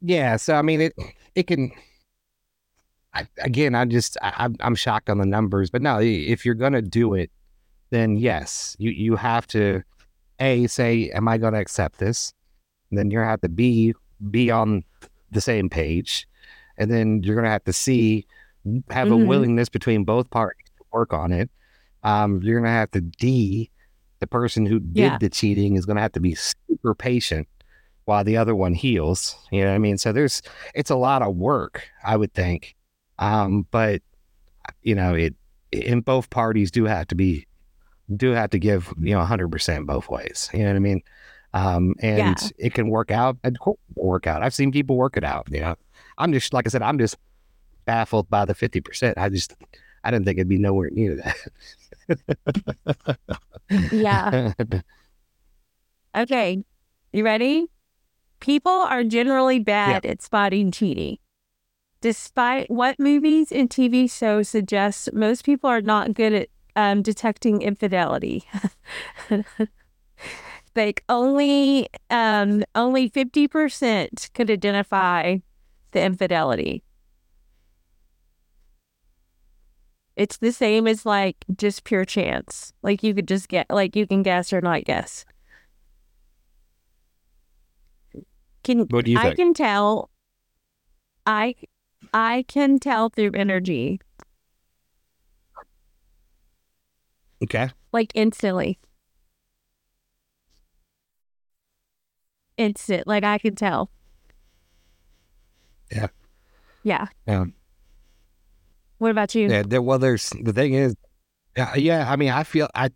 [0.00, 0.36] yeah.
[0.36, 0.94] So I mean, it
[1.34, 1.72] it can.
[3.12, 6.54] I, again, I just I, I'm- I'm shocked on the numbers, but no, if you're
[6.54, 7.30] gonna do it,
[7.90, 9.82] then yes, you you have to
[10.38, 12.32] a say, am I gonna accept this?
[12.90, 13.94] And then you have to b
[14.30, 14.84] be on
[15.32, 16.26] the same page,
[16.78, 18.26] and then you're gonna have to see
[18.90, 19.26] have a Mhm.
[19.26, 21.50] willingness between both parties to work on it.
[22.02, 23.70] Um, you're gonna have to d
[24.20, 25.18] the person who did Yeah.
[25.18, 27.48] the cheating is gonna have to be super patient
[28.04, 29.36] while the other one heals.
[29.50, 29.96] You know what I mean?
[29.98, 30.42] So there's
[30.74, 32.74] it's a lot of work, I would think.
[33.18, 34.02] Um, but
[34.82, 35.34] you know, it
[35.72, 37.46] in both parties do have to be
[38.16, 40.50] do have to give, you know, hundred percent both ways.
[40.52, 41.02] You know what I mean?
[41.54, 42.48] Um, and Yeah.
[42.58, 43.56] it can work out and
[43.94, 44.42] work out.
[44.42, 45.76] I've seen people work it out, you know.
[46.20, 47.16] I'm just like I said, I'm just
[47.86, 49.18] baffled by the fifty percent.
[49.18, 49.54] I just
[50.04, 51.36] I didn't think it'd be nowhere near that.
[53.92, 54.52] Yeah.
[56.12, 56.64] Okay.
[57.12, 57.66] You ready?
[58.40, 61.18] People are generally bad at spotting cheating.
[62.00, 67.62] Despite what movies and TV shows suggest, most people are not good at um, detecting
[67.62, 68.42] infidelity.
[70.74, 75.36] like only um, only fifty percent could identify
[75.90, 76.82] the infidelity.
[80.16, 82.72] It's the same as like just pure chance.
[82.82, 85.24] Like you could just get like you can guess or not guess.
[88.62, 89.36] Can what do you I think?
[89.36, 90.10] can tell
[91.26, 91.54] I
[92.12, 94.00] I can tell through energy,
[97.42, 97.70] okay.
[97.92, 98.78] like instantly.
[102.56, 103.90] Instant, like I can tell.
[105.90, 106.06] Yeah.
[106.82, 107.06] Yeah.
[107.26, 107.44] Yeah.
[108.98, 109.48] What about you?
[109.48, 110.94] Yeah, there, well, there's the thing is,
[111.56, 112.10] yeah, yeah.
[112.10, 112.90] I mean, I feel I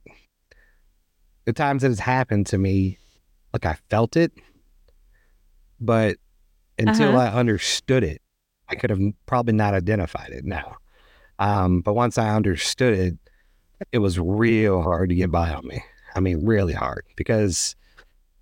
[1.46, 2.98] the times that it's happened to me,
[3.52, 4.32] like I felt it,
[5.80, 6.16] but
[6.78, 7.18] until Uh-huh.
[7.18, 8.20] I understood it,
[8.68, 10.76] I could have probably not identified it now.
[11.38, 13.18] Um, but once I understood it,
[13.92, 15.82] it was real hard to get by on me.
[16.14, 17.74] I mean, really hard because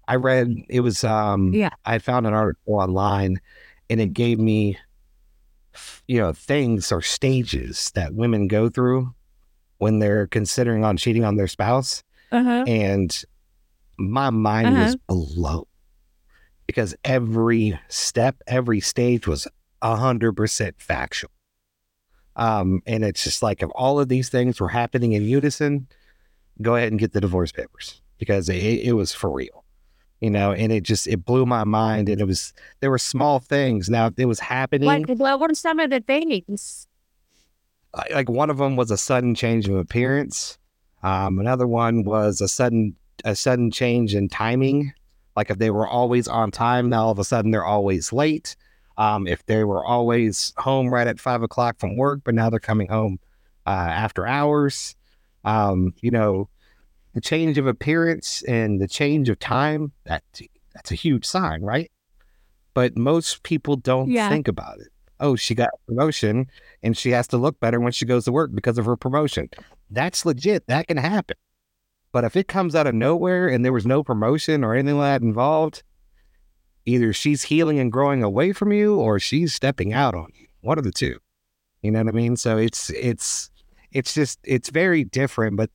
[0.09, 1.71] I read it was um Yeah.
[1.85, 3.41] I found an article online
[3.91, 4.77] and it gave me
[6.07, 9.15] you know things or stages that women go through
[9.79, 12.65] when they're considering on cheating on their spouse Uh-huh.
[12.67, 13.25] and
[13.99, 15.65] my mind was blown
[16.67, 19.47] because every step every stage was
[19.83, 21.31] a hundred percent factual.
[22.37, 25.87] Um and it's just like if all of these things were happening in unison
[26.61, 29.62] go ahead and get the divorce papers because it, it was for real
[30.23, 33.41] you know and it just it blew my mind and it was there were small
[33.41, 36.87] things now it was happening What what were some of the things?
[37.95, 40.59] like like one of them was a sudden change of appearance.
[41.03, 44.95] Um, another one was a sudden a sudden change in timing.
[45.37, 48.57] Like if they were always on time, now all of a sudden they're always late.
[48.99, 52.61] Um, if they were always home right at five o'clock from work, but now they're
[52.61, 53.19] coming home
[53.67, 54.95] uh, after hours.
[55.45, 56.49] Um, you know,
[57.15, 60.23] the change of appearance and the change of time that
[60.75, 61.91] that's a huge sign, right?
[62.75, 64.29] But most people don't Yeah.
[64.31, 64.89] think about it.
[65.21, 66.47] Oh, she got a promotion
[66.83, 69.51] and she has to look better when she goes to work because of her promotion.
[69.91, 70.67] That's legit.
[70.67, 71.37] That can happen.
[72.13, 75.21] But if it comes out of nowhere and there was no promotion or anything like
[75.21, 75.83] that involved,
[76.87, 80.47] either she's healing and growing away from you or she's stepping out on you.
[80.63, 81.19] One of the two.
[81.83, 82.37] You know what I mean?
[82.37, 83.51] So it's it's
[83.93, 85.57] it's just it's very different.
[85.57, 85.71] But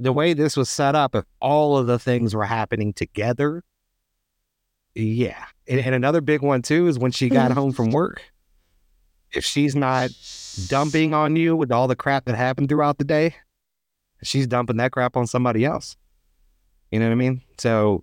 [0.00, 3.62] the way this was set up, if all of the things were happening together,
[4.94, 5.44] yeah.
[5.68, 7.60] And, and another big one too is when she got mm-hmm.
[7.60, 8.22] home from work.
[9.32, 10.10] If she's not
[10.68, 13.36] dumping on you with all the crap that happened throughout the day,
[14.24, 15.96] she's dumping that crap on somebody else.
[16.90, 17.42] You know what I mean?
[17.58, 18.02] So,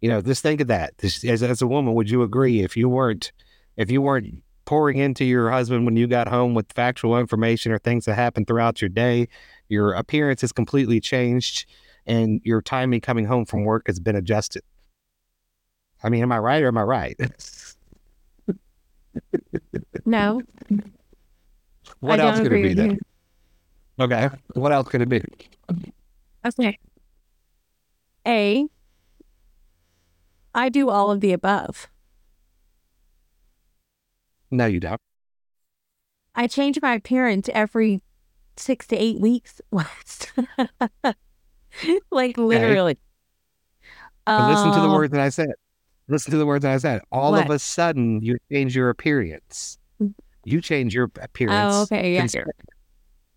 [0.00, 0.96] you know, just think of that.
[0.98, 3.32] This, as, as a woman, would you agree if you weren't
[3.76, 7.78] if you weren't pouring into your husband when you got home with factual information or
[7.78, 9.28] things that happened throughout your day,
[9.72, 11.64] your appearance has completely changed
[12.06, 14.62] and your timing coming home from work has been adjusted.
[16.04, 17.18] I mean, am I right or am I right?
[20.04, 20.42] No.
[22.00, 22.98] what I else could it be then?
[23.98, 24.28] Okay.
[24.54, 25.22] What else could it be?
[26.44, 26.78] Okay.
[28.26, 28.66] A.
[30.54, 31.88] I do all of the above.
[34.50, 35.00] No, you don't.
[36.34, 38.02] I change my appearance every
[38.56, 39.60] six to eight weeks.
[42.10, 42.98] like literally.
[44.26, 45.48] But listen to the Oh, words that I said.
[46.08, 47.00] Listen to the words that I said.
[47.10, 47.44] All What?
[47.44, 49.78] of a sudden, you change your appearance.
[50.44, 51.74] You change your appearance.
[51.74, 52.14] Oh, okay.
[52.14, 52.26] Yeah.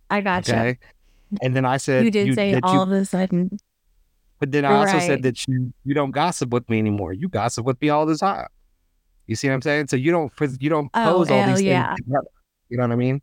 [0.09, 0.51] I gotcha.
[0.55, 0.77] Okay.
[1.41, 3.57] And then I said You did say that all you, of a sudden.
[4.39, 7.13] but then I also said that you you don't gossip with me anymore.
[7.13, 8.47] You gossip with me all the time.
[9.27, 9.87] You see what I'm saying?
[9.87, 11.95] So you don't you don't Oh, pose all oh, these yeah.
[11.95, 12.05] things.
[12.05, 12.27] Together.
[12.69, 13.21] You know what I mean?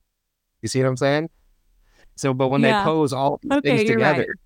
[0.62, 1.30] You see what I'm saying?
[2.16, 2.82] So, but when Yeah.
[2.82, 4.12] they pose all these Okay, things you're right.
[4.16, 4.36] together,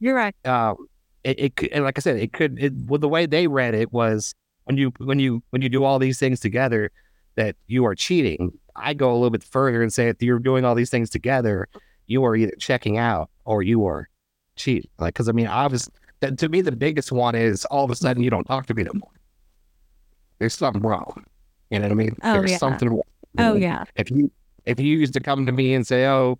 [0.00, 0.34] You're right.
[0.46, 0.76] um,
[1.22, 2.58] it, it could, like I said, it could.
[2.62, 5.84] It, well, the way they read it was when you when you when you do
[5.84, 6.90] all these things together,
[7.36, 8.52] that you are cheating.
[8.76, 11.68] I go a little bit further and say if you're doing all these things together,
[12.06, 14.08] you are either checking out or you are
[14.56, 14.90] cheating.
[14.98, 17.96] Like, because I mean, obviously, that, to me, the biggest one is all of a
[17.96, 19.10] sudden you don't talk to me no more.
[20.38, 21.24] There's something wrong.
[21.70, 22.16] You know what I mean?
[22.22, 22.56] Oh, There's yeah.
[22.58, 23.02] something wrong.
[23.38, 23.84] Oh yeah.
[23.96, 24.30] If you
[24.64, 26.38] if you used to come to me and say, "Oh,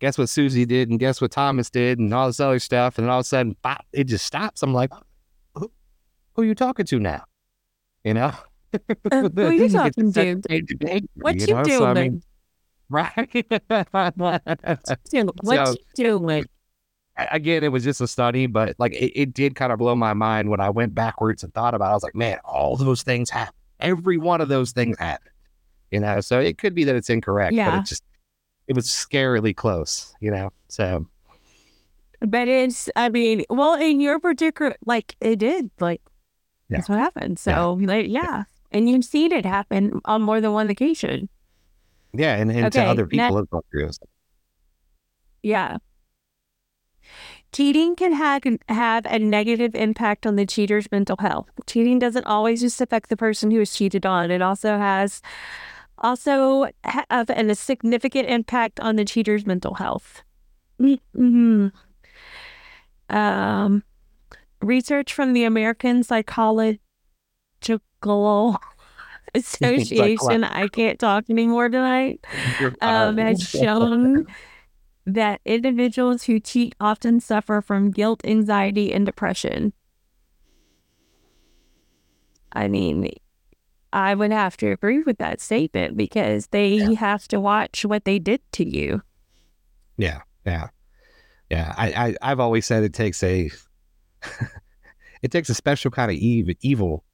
[0.00, 3.04] guess what Susie did and guess what Thomas did and all this other stuff," and
[3.06, 4.62] then all of a sudden, bop, it just stops.
[4.62, 4.90] I'm like,
[5.54, 5.70] "Who,
[6.34, 7.24] who are you talking to now?"
[8.04, 8.32] You know,
[9.10, 10.20] Uh, who are you talking to?
[10.20, 11.64] a change of behavior, What you, know?
[11.64, 11.78] doing?
[11.78, 12.22] So, I mean,
[12.88, 13.46] right?
[13.68, 16.44] What So- you doing?
[17.32, 20.14] Again, it was just a study, but like it, it did kind of blow my
[20.14, 21.86] mind when I went backwards and thought about.
[21.86, 21.90] it.
[21.90, 23.54] I was like, man, all those things happen.
[23.80, 25.34] Every one of those things happened.
[25.90, 28.04] You know, so it could be that it's incorrect, but it just
[28.68, 30.14] it was scarily close.
[30.20, 31.06] You know, so.
[32.20, 36.00] But it's, I mean, well, in your particular, like, it did, like,
[36.68, 36.78] Yeah.
[36.78, 37.38] that's what happened.
[37.38, 38.44] So, like, yeah.
[38.72, 41.28] And you've seen it happen on more than one occasion.
[42.12, 43.62] Yeah, and, and to other people as well.
[45.42, 45.76] Yeah.
[47.52, 51.48] Cheating can have, have a negative impact on the cheater's mental health.
[51.66, 54.30] Cheating doesn't always just affect the person who is cheated on.
[54.30, 55.22] It also has
[56.00, 60.22] also have a significant impact on the cheater's mental health.
[60.80, 61.68] Mm-hmm.
[63.10, 63.82] Um,
[64.60, 66.78] research from the American Psychological
[69.34, 70.44] Association.
[70.44, 72.24] I can't talk anymore tonight
[72.80, 74.26] um, has shown
[75.06, 79.72] that individuals who cheat often suffer from guilt, anxiety, and depression.
[82.52, 83.10] I mean,
[83.92, 88.18] I would have to agree with that statement because they have to watch what they
[88.18, 89.02] did to you.
[89.96, 90.68] Yeah, yeah,
[91.50, 91.74] yeah.
[91.76, 91.86] I,
[92.22, 93.50] I I've always said it takes a
[95.22, 97.04] it takes a special kind of evil, evil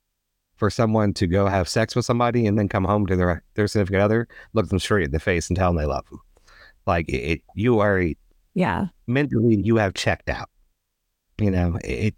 [0.57, 3.67] for someone to go have sex with somebody and then come home to their their
[3.67, 6.21] significant other, look them straight in the face, and tell them they love them.
[6.87, 8.17] Like it, it you are a,
[8.55, 8.87] Yeah.
[9.07, 10.51] mentally you have checked out.
[11.41, 12.15] You know, it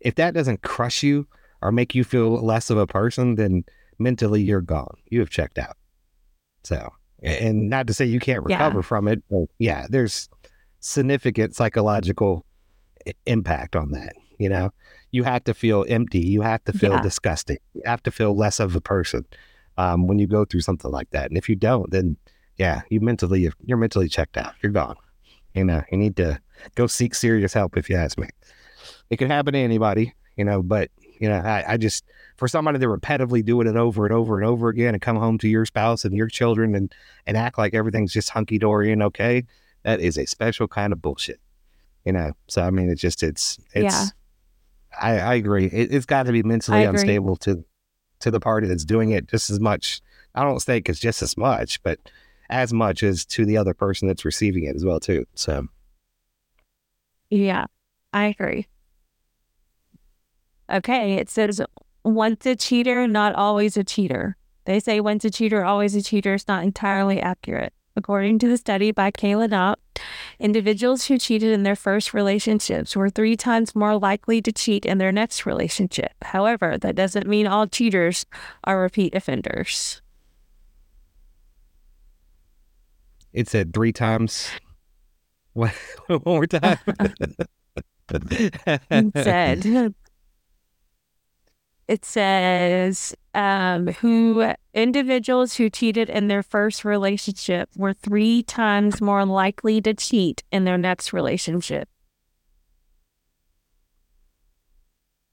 [0.00, 1.26] if that doesn't crush you
[1.62, 3.64] or make you feel less of a person, then
[3.98, 4.96] mentally you're gone.
[5.10, 5.76] You have checked out.
[6.64, 6.90] So,
[7.22, 8.56] and not to say you can't Yeah.
[8.56, 10.28] recover from it, but yeah, there's
[10.80, 12.44] significant psychological
[13.26, 14.14] impact on that.
[14.38, 14.70] You know,
[15.12, 16.20] you have to feel empty.
[16.20, 17.00] You have to feel Yeah.
[17.00, 17.58] disgusting.
[17.74, 19.24] You have to feel less of a person
[19.78, 21.28] um, when you go through something like that.
[21.28, 22.16] And if you don't, then
[22.56, 24.54] yeah, you mentally you're mentally checked out.
[24.62, 24.96] You're gone.
[25.54, 26.38] You know, you need to
[26.74, 28.28] go seek serious help if you ask me.
[29.08, 32.04] It could happen to anybody, you know, but you know, I, I just
[32.36, 35.38] for somebody to repetitively do it over and over and over again and come home
[35.38, 36.94] to your spouse and your children and
[37.26, 39.44] and act like everything's just hunky dory and okay,
[39.82, 41.40] that is a special kind of bullshit.
[42.04, 43.94] You know, so I mean, it's just it's it's.
[43.94, 44.04] Yeah.
[44.98, 45.66] I, I agree.
[45.66, 47.64] It, it's got to be mentally unstable to
[48.20, 50.00] to the party that's doing it just as much.
[50.34, 51.98] I don't think it's just as much, but
[52.48, 55.26] as much as to the other person that's receiving it as well too.
[55.34, 55.66] So
[57.30, 57.66] Yeah,
[58.12, 58.66] I agree.
[60.70, 61.60] Okay, it says
[62.04, 64.36] once a cheater, not always a cheater.
[64.64, 67.72] They say once a cheater, always a cheater is not entirely accurate.
[67.94, 69.80] According to the study by Kayla Knopp,
[70.38, 74.98] individuals who cheated in their first relationships were three times more likely to cheat in
[74.98, 76.12] their next relationship.
[76.22, 78.26] However, that doesn't mean all cheaters
[78.64, 80.02] are repeat offenders.
[83.32, 84.48] it said three times.
[85.52, 85.72] What?
[86.08, 86.78] One more time.
[88.08, 89.94] It said
[91.88, 99.24] it says um, who individuals who cheated in their first relationship were three times more
[99.24, 101.88] likely to cheat in their next relationship.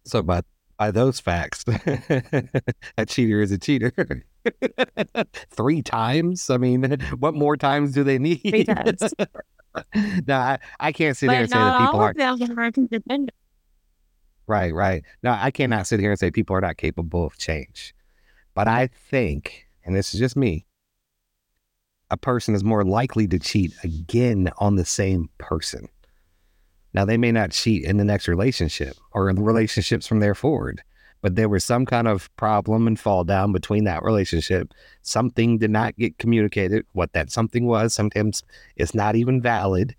[0.05, 0.41] so by
[0.77, 1.63] by those facts,
[2.97, 4.25] a cheater is a cheater.
[5.51, 6.49] Three times.
[6.49, 8.41] I mean, what more times do they need?
[8.41, 9.13] Three times.
[10.27, 12.71] no, I, I can't sit But and say that people aren't of them are.
[14.47, 15.03] Right, right.
[15.21, 15.53] Now, I mm.
[15.53, 17.93] cannot sit here and say people are not capable of change.
[18.53, 20.65] But I think, and this is just me,
[22.11, 25.89] a person is more likely to cheat again on the same person.
[26.93, 30.35] Now, they may not cheat in the next relationship or in the relationships from there
[30.35, 30.83] forward,
[31.21, 34.73] but there was some kind of problem and fall down between that relationship.
[35.01, 36.85] Something did not get communicated.
[36.91, 38.43] What that something was, sometimes
[38.75, 39.95] it's not even valid.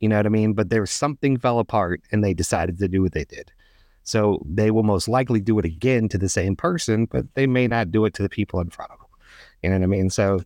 [0.00, 0.54] You know what I mean?
[0.54, 3.52] But there was something fell apart and they decided to do what they did.
[4.08, 7.66] So they will most likely do it again to the same person, but they may
[7.68, 9.06] not do it to the people in front of them.
[9.62, 10.08] You know what I mean?
[10.10, 10.40] So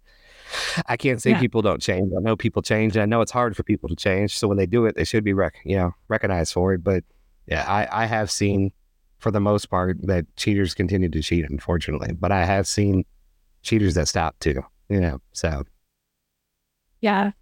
[0.86, 1.40] I can't say Yeah.
[1.40, 2.12] people don't change.
[2.16, 2.96] I know people change.
[2.96, 4.36] and I know it's hard for people to change.
[4.36, 6.82] So when they do it, they should be rec- you know recognized for it.
[6.82, 7.04] But
[7.46, 8.72] yeah, I, I have seen
[9.18, 12.12] for the most part that cheaters continue to cheat, unfortunately.
[12.12, 13.04] But I have seen
[13.62, 14.62] cheaters that stop too.
[14.88, 15.64] You know, so
[17.00, 17.32] Yeah.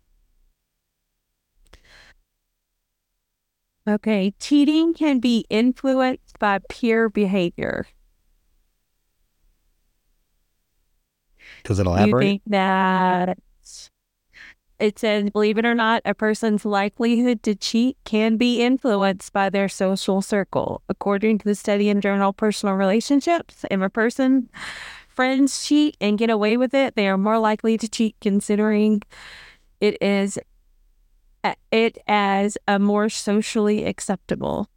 [3.88, 4.34] Okay.
[4.38, 7.86] Cheating can be influenced by peer behavior.
[11.64, 12.24] does it Do you elaborate?
[12.24, 13.38] think that
[14.78, 19.50] it says, believe it or not, a person's likelihood to cheat can be influenced by
[19.50, 20.82] their social circle.
[20.88, 24.48] According to the study in journal Personal Relationships, if a person
[25.08, 29.02] friends cheat and get away with it, they are more likely to cheat considering
[29.80, 30.38] it is
[31.70, 34.68] it as a more socially acceptable.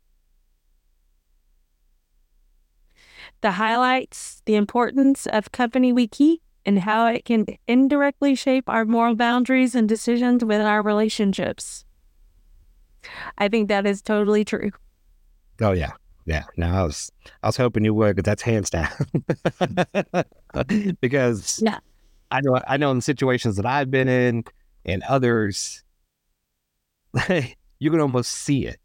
[3.41, 8.85] The highlights the importance of company we keep and how it can indirectly shape our
[8.85, 11.85] moral boundaries and decisions within our relationships.
[13.37, 14.71] I think that is totally true.
[15.61, 15.91] Oh yeah,
[16.25, 16.43] yeah.
[16.55, 17.11] No, I was
[17.43, 18.89] I was hoping you would, but that's hands down.
[21.01, 21.79] because Yeah.
[22.31, 24.45] I know I know in situations that I've been in
[24.85, 25.82] and others,
[27.79, 28.77] you can almost see it,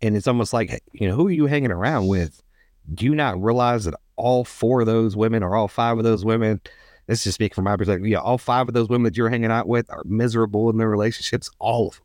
[0.00, 2.42] and it's almost like you know who are you hanging around with?
[2.94, 6.24] Do you not realize that all four of those women or all five of those
[6.24, 6.60] women?
[7.06, 8.06] Let's just speak from my perspective.
[8.06, 10.88] Yeah, all five of those women that you're hanging out with are miserable in their
[10.90, 11.50] relationships.
[11.58, 12.02] All of them.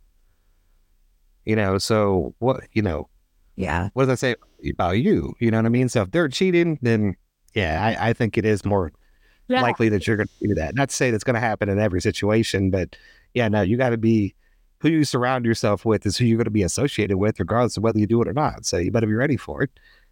[1.45, 2.61] You know, so what?
[2.71, 3.09] You know,
[3.57, 3.89] Yeah.
[3.93, 4.35] what does that say
[4.69, 5.35] about you?
[5.39, 5.89] You know what I mean?
[5.89, 7.15] So if they're cheating, then
[7.53, 8.93] yeah, I, I think it is more
[9.49, 9.61] Yeah.
[9.61, 10.73] likely that you're going to do that.
[10.75, 12.95] Not to say that's going to happen in every situation, but
[13.33, 14.35] yeah, no, you got to be
[14.83, 17.83] who you surround yourself with is who you're going to be associated with, regardless of
[17.83, 18.65] whether you do it or not.
[18.65, 19.71] So you better be ready for it.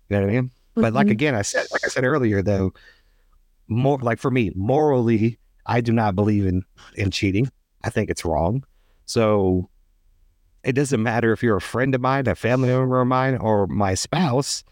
[0.10, 0.52] You know what I mean?
[0.76, 1.12] But like Mhm.
[1.12, 2.74] again, I said, like I said earlier, though,
[3.68, 6.64] more like for me, morally, I do not believe in
[6.96, 7.52] in cheating.
[7.84, 8.64] I think it's wrong.
[9.06, 9.70] So
[10.64, 13.68] it doesn't matter if you're a friend of mine, a family member of mine, or
[13.68, 14.64] my spouse.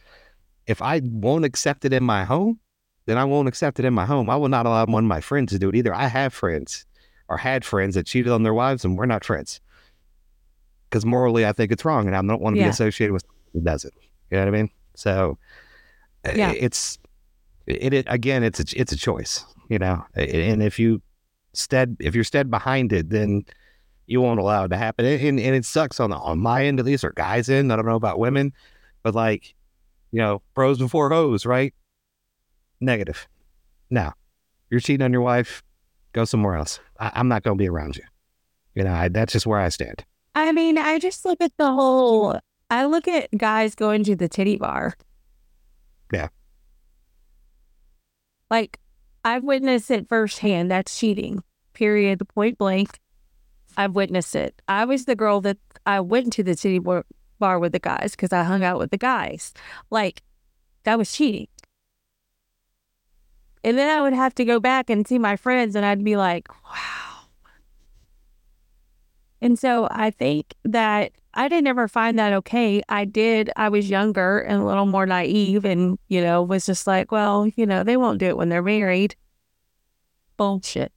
[0.66, 2.60] If I won't accept it in my home,
[3.06, 4.30] then I won't accept it in my home.
[4.30, 5.94] I will not allow one of my friends to do it either.
[5.94, 6.86] I have friends
[7.28, 9.60] or had friends that cheated on their wives, and we're not friends
[10.90, 12.66] because morally, I think it's wrong, and I don't want to Yeah.
[12.66, 13.24] be associated with
[13.54, 13.94] who does it.
[14.32, 14.70] You know what I mean?
[14.96, 15.38] So
[16.26, 16.52] Yeah.
[16.52, 16.98] it's
[17.68, 18.44] it, it again.
[18.44, 20.04] It's a it's a choice, you know.
[20.16, 21.02] And if you
[21.54, 23.46] stead if you're stead behind it, then
[24.08, 25.06] you won't allow it to happen.
[25.06, 27.72] And, and it sucks on the, on my end at least, or guys' end.
[27.72, 28.54] I don't know about women,
[29.04, 29.54] but like
[30.12, 31.74] you know, pros before hoes, right?
[32.82, 33.28] Negative.
[33.92, 34.14] Now,
[34.70, 35.62] you're cheating on your wife.
[36.14, 36.80] Go somewhere else.
[37.00, 38.04] I, I'm not going to be around you.
[38.74, 40.04] You know, I, that's just where I stand.
[40.36, 42.40] I mean, I just look at the whole.
[42.70, 44.96] I look at guys going to the titty bar.
[46.14, 46.30] Yeah.
[48.50, 48.80] Like,
[49.26, 50.72] I've witnessed it firsthand.
[50.72, 51.44] That's cheating.
[51.74, 52.28] Period.
[52.30, 53.00] Point blank.
[53.78, 54.62] I've witnessed it.
[54.68, 57.06] I was the girl that I went to the titty bar,
[57.40, 59.54] bar with the guys because I hung out with the guys.
[59.90, 60.22] Like,
[60.84, 61.48] that was cheating.
[63.64, 66.16] And then I would have to go back and see my friends, and I'd be
[66.16, 67.09] like, wow.
[69.42, 72.82] And so I think that I didn't ever find that okay.
[72.90, 73.50] I did.
[73.56, 77.48] I was younger and a little more naive and, you know, was just like, well,
[77.56, 79.16] you know, they won't do it when they're married.
[80.36, 80.92] Bullshit.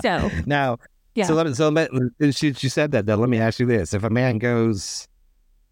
[0.00, 0.78] So, Now,
[1.14, 1.26] Yeah.
[1.26, 1.90] so let me, so let
[2.32, 5.08] since you uh, said that, though, let me ask you this: If a man goes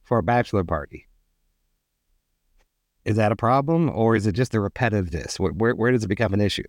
[0.03, 1.07] for a bachelor party,
[3.05, 5.38] is that a problem, or is it just the repetitiveness?
[5.41, 6.64] Where where, where does it become an issue?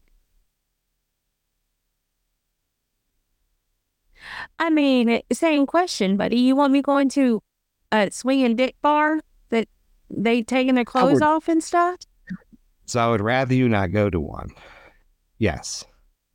[4.60, 6.40] I mean, same question, buddy.
[6.40, 7.42] You want me going to
[7.92, 9.68] a swinging dick bar that
[10.10, 11.98] they taking their clothes would- off and stuff?
[12.86, 14.50] So I would rather you not go to one.
[15.38, 15.86] Yes.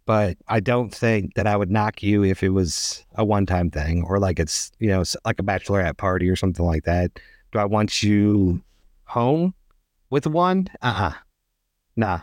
[0.06, 3.70] But I don't think that I would knock you if it was a one time
[3.70, 7.10] thing or like it's, you know, like a bachelorette party or something like that.
[7.52, 8.62] Do I want you
[9.04, 9.52] home
[10.10, 10.68] with one?
[10.80, 11.12] Uh uh
[11.96, 12.20] Nah.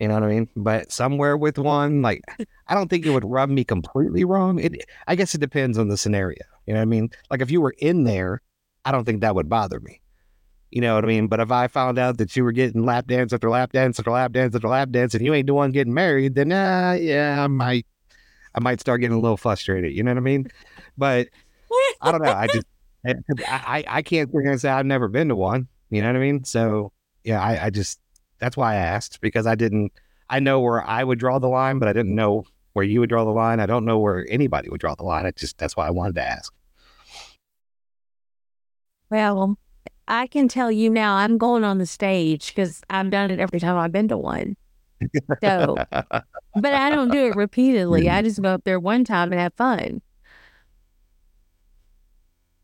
[0.00, 0.48] You know what I mean?
[0.54, 2.22] But somewhere with one, like,
[2.68, 4.60] I don't think it would rub me completely wrong.
[4.60, 6.42] It, I guess it depends on the scenario.
[6.66, 7.10] You know what I mean?
[7.30, 8.40] Like, if you were in there,
[8.84, 10.00] I don't think that would bother me.
[10.70, 11.28] You know what I mean?
[11.28, 14.10] But if I found out that you were getting lap dance after lap dance after
[14.10, 17.42] lap dance after lap dance and you ain't the one getting married, then uh, yeah,
[17.42, 17.86] I might
[18.54, 19.94] I might start getting a little frustrated.
[19.94, 20.50] You know what I mean?
[20.98, 21.28] But
[22.02, 22.32] I don't know.
[22.32, 22.66] I just
[23.06, 23.14] I
[23.48, 25.68] I, I can't sit here and say I've never been to one.
[25.90, 26.44] You know what I mean?
[26.44, 26.92] So
[27.24, 27.98] yeah, I, I just
[28.38, 29.92] that's why I asked because I didn't.
[30.30, 33.08] I know where I would draw the line, but I didn't know where you would
[33.08, 33.60] draw the line.
[33.60, 35.26] I don't know where anybody would draw the line.
[35.26, 36.52] I just that's why I wanted to ask.
[39.10, 39.58] Well,
[40.06, 43.60] I can tell you now, I'm going on the stage because I've done it every
[43.60, 44.56] time I've been to one.
[45.42, 48.10] So, but I don't do it repeatedly.
[48.10, 50.02] I just go up there one time and have fun.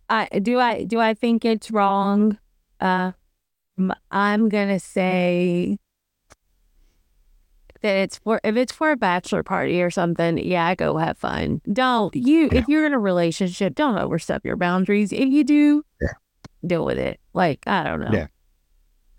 [0.08, 0.58] I do.
[0.58, 1.00] I do.
[1.00, 2.38] I think it's wrong.
[2.80, 3.12] Uh,
[4.10, 5.78] I'm gonna say
[7.82, 10.38] that it's for if it's for a bachelor party or something.
[10.38, 11.60] Yeah, go have fun.
[11.72, 12.48] Don't you?
[12.52, 15.12] If you're in a relationship, don't overstep your boundaries.
[15.12, 16.08] If you do, Yeah.
[16.66, 17.20] deal with it.
[17.34, 18.10] Like I don't know.
[18.12, 18.26] Yeah.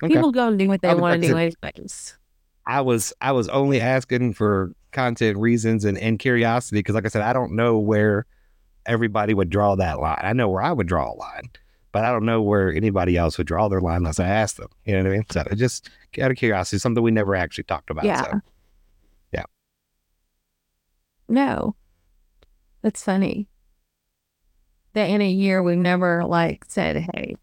[0.03, 0.14] Okay.
[0.14, 1.56] People go and do what they want to- anyways.
[2.66, 7.10] I was I was only asking for content reasons and, and curiosity because like I
[7.10, 8.26] said, I don't know where
[8.86, 10.20] everybody would draw that line.
[10.22, 11.49] I know where I would draw a line,
[11.95, 14.67] but I don't know where anybody else would draw their line unless I asked them.
[14.83, 15.25] You know what I mean?
[15.31, 15.89] So just
[16.21, 18.03] out of curiosity, something we never actually talked about.
[18.03, 18.21] Yeah.
[18.21, 18.41] So
[21.29, 21.75] No.
[22.81, 23.47] That's funny.
[24.91, 27.37] That in a year we've never like said, hey.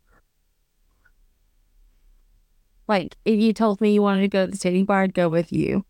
[2.87, 5.31] Like if you told me you wanted to go to the city bar, I'd go
[5.31, 5.87] with you.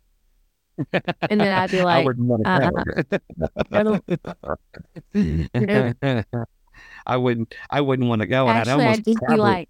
[0.93, 2.71] And then I'd be like, I like, wouldn't want uh,
[3.73, 4.31] to
[6.15, 6.35] go.
[7.07, 9.69] I wouldn't I wouldn't want to go and I'd actually almost I'd just be like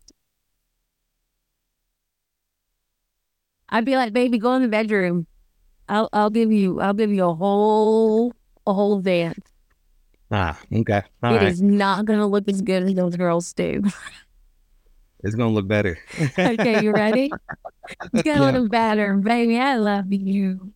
[3.69, 5.27] I'd be like, baby, go in the bedroom.
[5.89, 8.35] I'll I'll give you I'll give you a whole
[8.67, 9.53] a whole dance.
[10.31, 11.03] Ah, okay.
[11.23, 11.53] All It right.
[11.53, 13.83] is not gonna look as good as those girls do.
[15.23, 15.99] It's gonna look better.
[16.45, 17.39] Okay, you ready?
[18.13, 18.59] It's gonna Yeah.
[18.61, 19.59] look better, baby.
[19.59, 20.73] I love you.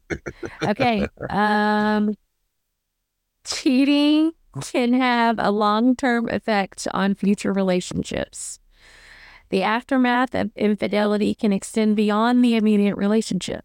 [0.65, 1.11] Okay.
[1.29, 2.15] Um
[3.45, 8.61] cheating can have a long-term effect on future relationships.
[9.51, 13.65] The aftermath of infidelity can extend beyond the immediate relationship.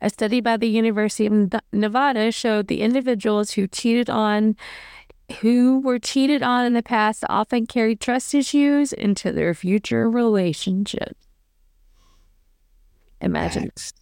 [0.00, 4.56] A study by the University of Nevada showed the individuals who cheated on
[5.40, 11.16] who were cheated on in the past often carried trust issues into their future relationship.
[13.20, 13.92] Imagine Facts.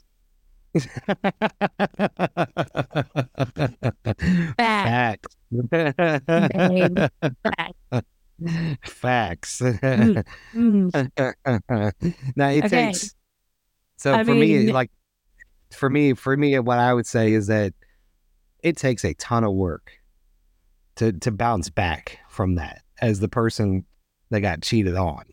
[0.73, 0.85] Babe.
[4.57, 5.38] Facts.
[10.55, 10.93] Mm.
[12.37, 12.87] now it Okay.
[12.87, 13.15] takes.
[13.97, 14.91] So I for me, like
[15.73, 17.73] for me, for me, what I would say is that
[18.63, 19.93] it takes a ton of work
[20.97, 23.85] to to bounce back from that as the person
[24.31, 25.25] that got cheated on.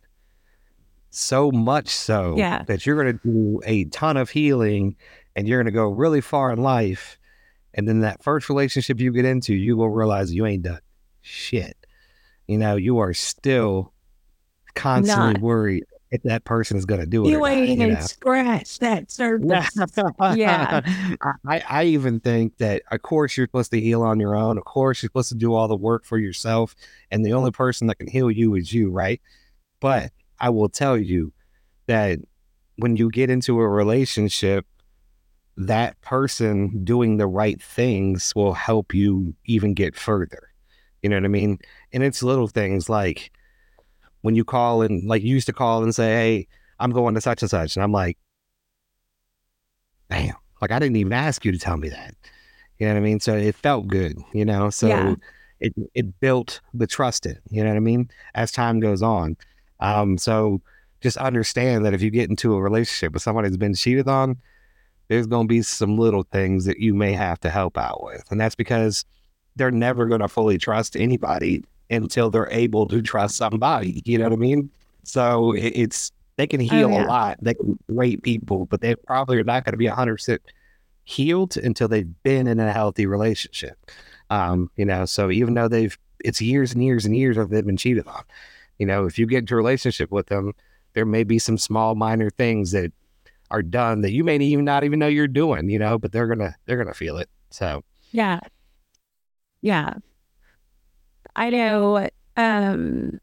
[1.10, 2.64] So much so Yeah.
[2.68, 4.96] that you're going to do a ton of healing
[5.36, 7.18] and you're going to go really far in life.
[7.76, 10.80] And then that first relationship you get into, you will realize you ain't done
[11.22, 11.76] shit.
[12.48, 13.94] You know, you are still
[14.76, 15.42] constantly Not.
[15.42, 17.30] worried if that person is going to do it.
[17.30, 18.00] You ain't you even know?
[18.00, 19.76] scratched that surface.
[20.36, 20.82] Yeah.
[21.48, 24.58] I, I even think that, of course, you're supposed to heal on your own.
[24.58, 26.76] Of course, you're supposed to do all the work for yourself.
[27.12, 29.22] And the only person that can heal you is you, right?
[29.82, 31.34] But I will tell you
[31.88, 32.20] that
[32.78, 34.66] when you get into a relationship,
[35.58, 40.50] that person doing the right things will help you even get further.
[41.02, 41.60] You know what I mean?
[41.94, 43.32] And it's little things like
[44.22, 46.48] when you call and like you used to call and say, Hey,
[46.80, 47.76] I'm going to such and such.
[47.76, 48.18] And I'm like,
[50.10, 52.16] damn, like I didn't even ask you to tell me that.
[52.80, 53.20] You know what I mean?
[53.20, 54.70] So it felt good, you know?
[54.70, 55.16] So Yeah.
[55.60, 58.10] it, it built the trust in, you know what I mean?
[58.34, 59.38] As time goes on.
[59.80, 60.62] Um, so
[61.02, 64.38] just understand that if you get into a relationship with someone who's been cheated on,
[65.08, 68.24] there's going to be some little things that you may have to help out with.
[68.32, 69.06] And that's because
[69.56, 74.02] they're never going to fully trust anybody until they're able to trust somebody.
[74.06, 74.70] You know what I mean?
[75.04, 77.06] So it's, they can heal yeah.
[77.06, 77.38] a lot.
[77.42, 80.40] They can rate people, but they probably are not going to be 100%
[81.04, 83.78] healed until they've been in a healthy relationship.
[84.30, 87.66] Um, you know, so even though they've, it's years and years and years of they've
[87.66, 88.24] been cheated on,
[88.80, 90.54] you know, if you get into a relationship with them,
[90.94, 92.92] there may be some small minor things that
[93.52, 96.28] are done that you may even not even know you're doing, you know, but they're
[96.28, 97.30] gonna they're gonna feel it.
[97.50, 98.40] So Yeah.
[99.62, 99.96] Yeah.
[101.36, 102.10] I know.
[102.38, 103.20] Um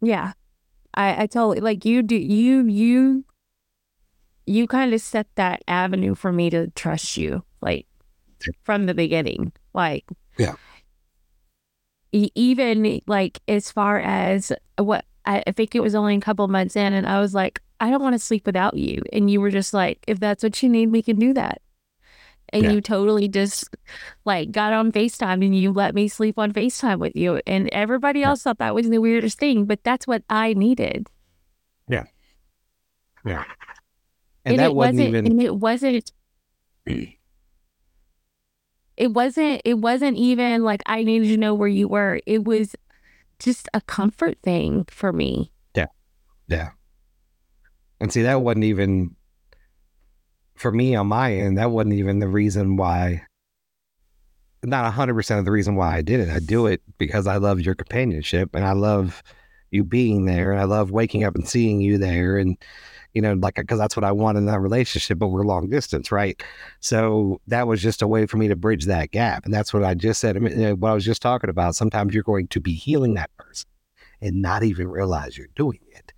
[0.00, 0.32] Yeah.
[0.94, 3.24] I I totally like you do you you
[4.46, 7.86] you kind of set that avenue for me to trust you like
[8.64, 9.52] from the beginning.
[9.74, 10.04] Like
[10.38, 10.54] Yeah.
[12.12, 16.76] even like as far as what I, I think it was only a couple months
[16.76, 19.02] in and I was like, I don't want to sleep without you.
[19.12, 21.60] And you were just like, if that's what you need, we can do that.
[22.52, 22.70] and Yeah.
[22.72, 23.74] you totally just
[24.24, 27.40] like got on FaceTime and you let me sleep on FaceTime with you.
[27.46, 31.06] And everybody else thought that was the weirdest thing, but that's what I needed.
[33.24, 33.44] Yeah.
[34.44, 36.12] And, And, that wasn't, wasn't even and it wasn't
[38.96, 42.20] it wasn't it wasn't even like I needed to know where you were.
[42.26, 42.74] It was
[43.40, 45.52] just a comfort thing for me.
[45.74, 45.86] Yeah.
[46.48, 46.70] Yeah.
[48.00, 49.16] And see, that wasn't even
[50.56, 53.22] for me on my end, that wasn't even the reason why
[54.62, 56.28] not hundred percent of the reason why I did it.
[56.28, 59.22] I do it because I love your companionship and I love
[59.70, 62.58] you being there and I love waking up and seeing you there and
[63.14, 66.12] you know, like because that's what I want in that relationship, but we're long distance,
[66.12, 66.40] right?
[66.80, 69.44] So that was just a way for me to bridge that gap.
[69.44, 70.36] And that's what I just said.
[70.36, 71.74] I mean, uh, what I was just talking about.
[71.74, 73.68] Sometimes you're going to be healing that person
[74.20, 76.12] and not even realize you're doing it.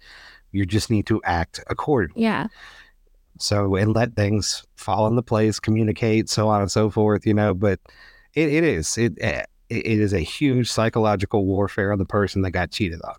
[0.51, 2.23] You just need to act accordingly.
[2.23, 2.49] Yeah.
[3.39, 7.27] So and let things fall into place, communicate, so on and so forth.
[7.27, 7.81] You know, but
[8.35, 12.43] it, it is it eh, it it is a huge psychological warfare on the person
[12.43, 13.15] that got cheated on.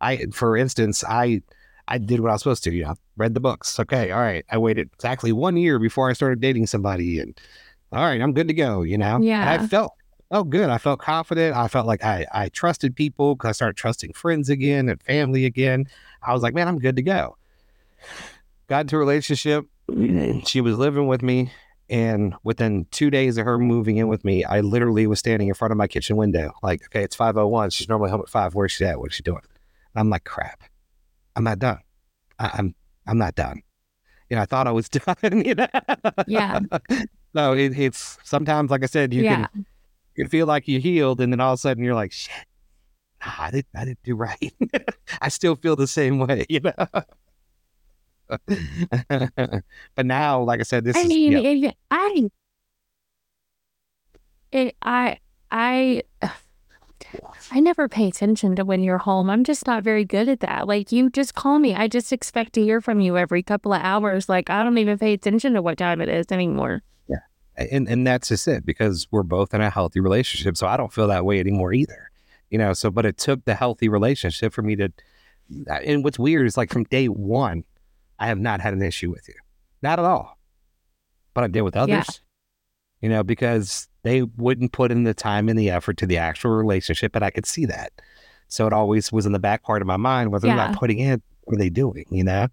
[0.00, 1.42] I, for instance, I
[1.88, 2.72] I did what I was supposed to.
[2.72, 3.80] You know, read the books.
[3.80, 4.44] Okay, all right.
[4.50, 7.38] I waited exactly one year before I started dating somebody, and
[7.92, 8.82] all right, I'm good to go.
[8.82, 9.50] You know, And Yeah.
[9.50, 9.94] I felt
[10.30, 10.68] oh good.
[10.70, 11.56] I felt confident.
[11.56, 15.44] I felt like I I trusted people because I started trusting friends again and family
[15.46, 15.86] again.
[16.22, 17.36] I was like, man, I'm good to go.
[18.68, 19.66] Got into a relationship.
[20.46, 21.50] She was living with me.
[21.90, 25.54] And within two days of her moving in with me, I literally was standing in
[25.54, 26.52] front of my kitchen window.
[26.62, 27.70] Like, okay, it's 501.
[27.70, 28.54] She's normally home at five.
[28.54, 29.00] Where's she at?
[29.00, 29.40] What's she doing?
[29.94, 30.64] And I'm like, crap.
[31.38, 31.78] I'm not done.
[32.40, 32.74] I, I'm
[33.06, 33.62] I'm not done.
[34.28, 35.44] You know, I thought I was done.
[35.44, 35.68] You know?
[36.26, 36.58] Yeah.
[37.32, 39.46] no, it, it's sometimes, like I said, you yeah.
[39.46, 39.64] can
[40.16, 42.34] you feel like you healed, and then all of a sudden you're like, shit,
[43.24, 44.52] nah, I didn't I didn't do right.
[45.22, 46.72] I still feel the same way, you know.
[49.94, 52.30] but now, like I said, this I is mean, yeah, I,
[54.50, 55.18] it, I,
[55.52, 56.02] I,
[57.50, 59.30] I never pay attention to when you're home.
[59.30, 60.66] I'm just not very good at that.
[60.66, 61.74] Like, you just call me.
[61.74, 64.28] I just expect to hear from you every couple of hours.
[64.28, 66.82] Like, I don't even pay attention to what time it is anymore.
[67.08, 67.18] Yeah.
[67.56, 70.56] and and that's just it because we're both in a healthy relationship.
[70.56, 72.10] So I don't feel that way anymore either,
[72.50, 72.72] you know.
[72.72, 74.92] So, but it took the healthy relationship for me to.
[75.68, 77.64] And what's weird is like from day one,
[78.18, 79.34] I have not had an issue with you,
[79.82, 80.38] not at all.
[81.32, 82.04] But I did with others, Yeah.
[83.00, 86.50] You know, because they wouldn't put in the time and the effort to the actual
[86.52, 87.92] relationship, and I could see that.
[88.48, 90.98] So it always was in the back part of my mind whether they're not putting
[90.98, 92.48] in, what are they doing, you know?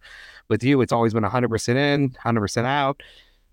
[0.49, 3.01] With you, it's always been 100% in, 100% out.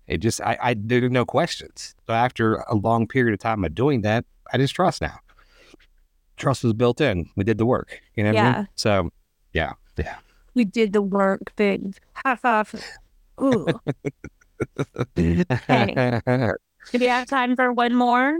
[0.07, 1.95] It just, I, I, there are no questions.
[2.05, 5.17] So after a long period of time of doing that, I just trust now.
[6.35, 7.29] Trust was built in.
[7.35, 8.55] We did the work, you know what I Yeah.
[8.57, 8.67] mean?
[8.75, 9.09] So,
[9.53, 10.17] yeah, yeah.
[10.53, 11.95] We did the work thing.
[12.25, 12.75] Half five.
[13.41, 13.65] Ooh.
[16.91, 18.39] Do we have time for one more?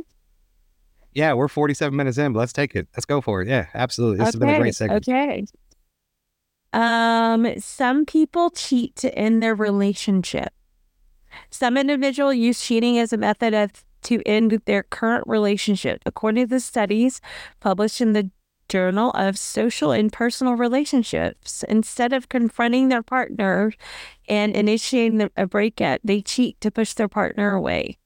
[1.13, 2.87] yeah, we're 47 minutes in, but let's take it.
[2.95, 3.47] Let's go for it.
[3.47, 4.17] Yeah, absolutely.
[4.17, 5.07] This has been a great segment.
[5.07, 5.45] Okay.
[6.73, 10.49] Um, some people cheat to end their relationship.
[11.51, 13.71] Some individuals use cheating as a method of
[14.03, 17.21] to end their current relationship, according to the studies
[17.59, 18.29] published in the
[18.69, 21.63] Journal of Social and Personal Relationships.
[21.69, 23.71] Instead of confronting their partner
[24.27, 27.97] and initiating a breakup, they cheat to push their partner away.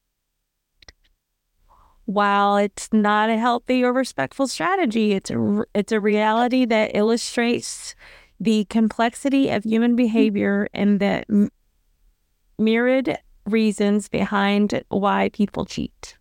[2.08, 7.95] While it's not a healthy or respectful strategy, it's a, it's a reality that illustrates
[8.39, 11.49] the complexity of human behavior and the m-
[12.58, 16.18] myriad reasons behind why people cheat.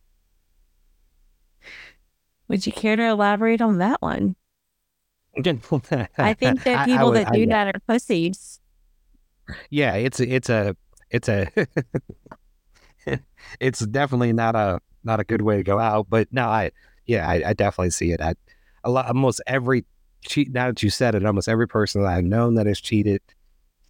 [2.48, 4.34] Would you care to elaborate on that one?
[6.18, 7.64] I think that I- I people would- that do yeah.
[7.64, 8.60] that are pussies.
[9.70, 10.74] yeah it's it's a
[11.10, 11.46] it's a
[13.60, 16.70] it's definitely not a not a good way to go out but no i
[17.06, 18.20] yeah i, I definitely see it.
[18.20, 18.34] I,
[18.84, 19.84] a lot almost every
[20.22, 23.22] cheat now that you said it almost every person that i've known that has cheated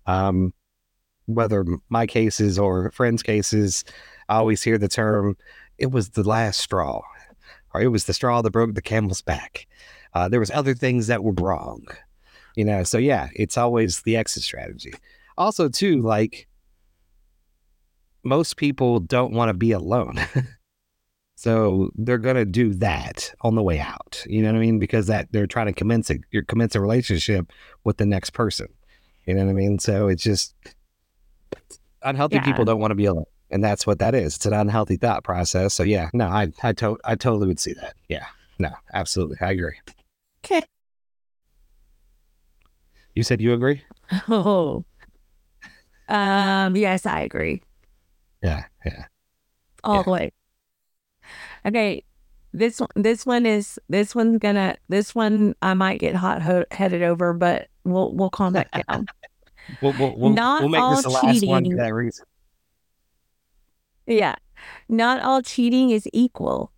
[0.06, 0.52] um
[1.26, 3.84] whether my cases or friends cases
[4.28, 5.36] i always hear the term
[5.78, 7.02] it was the last straw
[7.74, 9.66] or it was the straw that broke the camel's back.
[10.14, 11.84] Uh, there was other things that were wrong
[12.56, 14.92] you know so yeah it's always the exit strategy.
[15.38, 16.48] Also too like
[18.24, 20.18] most people don't want to be alone
[21.38, 24.78] so they're going to do that on the way out you know what i mean
[24.78, 26.18] because that they're trying to commence a
[26.48, 27.52] commence a relationship
[27.84, 28.66] with the next person
[29.26, 30.54] you know what i mean so it's just
[32.02, 32.42] unhealthy Yeah.
[32.44, 35.24] people don't want to be alone and that's what that is it's an unhealthy thought
[35.24, 38.26] process so yeah no i i, to- I totally would see that yeah
[38.58, 39.76] no absolutely i agree
[40.44, 40.62] Okay.
[43.14, 43.82] you said you agree
[44.28, 44.84] Oh.
[46.08, 47.60] Um, yes, I agree.
[48.40, 49.06] yeah yeah
[49.82, 50.02] all Yeah.
[50.04, 50.32] the way.
[51.66, 52.04] Okay,
[52.52, 56.64] this one, this one is this one's gonna this one I might get hot ho-
[56.70, 59.06] headed over, but we'll we'll calm back down.
[59.82, 61.72] We'll, we'll, we'll, Not we'll make this the all last one cheating.
[61.72, 62.24] for that reason.
[64.06, 64.36] yeah,
[64.88, 66.70] not all cheating is equal.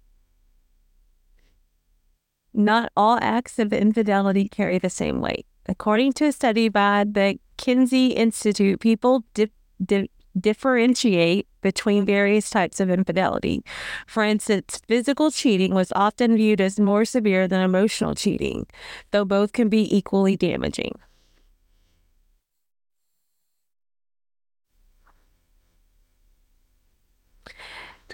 [2.55, 5.47] Not all acts of infidelity carry the same weight.
[5.67, 9.51] According to a study by the Kinsey Institute, people di-
[9.85, 13.63] di- differentiate between various types of infidelity.
[14.07, 18.67] For instance, physical cheating was often viewed as more severe than emotional cheating,
[19.11, 20.93] though both can be equally damaging.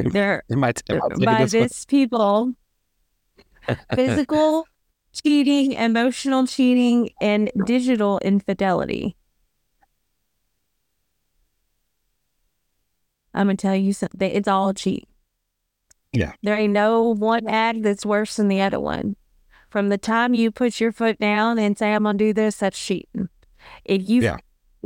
[0.03, 2.55] There, It might, uh, uh, it might by this this people,
[3.95, 4.69] physical
[5.13, 9.17] cheating, emotional cheating, and digital infidelity.
[13.35, 14.31] I'm gonna tell you something.
[14.31, 15.09] It's all cheat.
[16.13, 16.33] Yeah.
[16.43, 19.17] There ain't no one act that's worse than the other one.
[19.69, 22.79] From the time you put your foot down and say, I'm gonna do this, that's
[22.79, 23.29] cheating.
[23.85, 24.37] If you Yeah.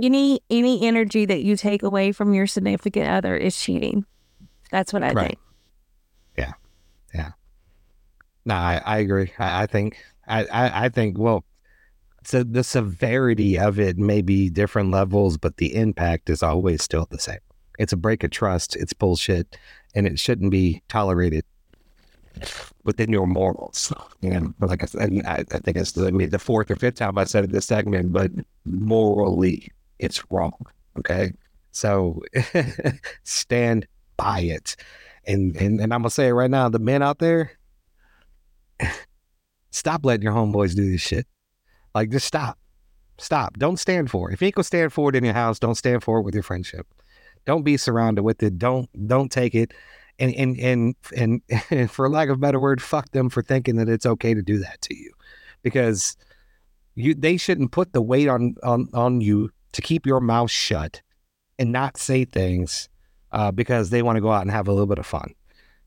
[0.01, 4.07] any any energy that you take away from your significant other is cheating.
[4.71, 5.27] That's what I Right.
[5.29, 5.39] think.
[6.39, 6.53] Yeah.
[7.15, 7.33] Yeah.
[8.47, 9.33] No, I, I agree.
[9.39, 11.45] I, I think I, I, I think well,
[12.25, 17.07] so the severity of it may be different levels, but the impact is always still
[17.11, 17.39] the same.
[17.79, 18.77] It's a break of trust.
[18.77, 19.57] It's bullshit,
[19.95, 21.45] and it shouldn't be tolerated
[22.85, 23.93] within your morals.
[24.23, 26.97] And like I said, I, I think it's the, I mean, the fourth or fifth
[26.97, 28.31] time I said it this segment, but
[28.65, 29.69] morally,
[29.99, 30.55] it's wrong.
[30.99, 31.33] Okay,
[31.71, 32.23] so
[33.25, 34.77] stand by it.
[35.27, 37.53] And, and and I'm gonna say it right now, the men out there,
[39.71, 41.27] stop letting your homeboys do this shit.
[41.95, 42.59] Like, just stop.
[43.19, 43.59] Stop.
[43.59, 44.35] Don't stand for it.
[44.35, 46.35] If you ain't gonna stand for it in your house, don't stand for it with
[46.35, 46.87] your friendship.
[47.49, 48.59] Don't be surrounded with it.
[48.59, 49.73] Don't don't take it.
[50.19, 53.77] And and and and, and for lack of a better word, fuck them for thinking
[53.77, 55.11] that it's okay to do that to you,
[55.63, 56.15] because
[56.95, 61.01] you they shouldn't put the weight on on on you to keep your mouth shut
[61.59, 62.91] and not say things
[63.33, 65.33] uh, because they want to go out and have a little bit of fun.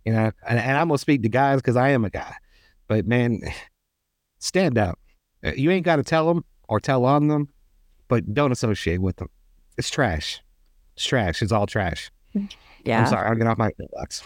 [0.03, 2.34] You know, and, and I'm gonna speak to guys because I am a guy.
[2.88, 3.39] But man,
[4.39, 4.97] stand up.
[5.43, 7.49] You ain't got to tell them or tell on them,
[8.07, 9.30] but don't associate with them.
[9.78, 10.41] It's trash.
[10.95, 11.41] It's trash.
[11.41, 12.11] It's all trash.
[12.83, 13.01] Yeah.
[13.01, 13.27] I'm sorry.
[13.27, 14.23] I'll get off my box.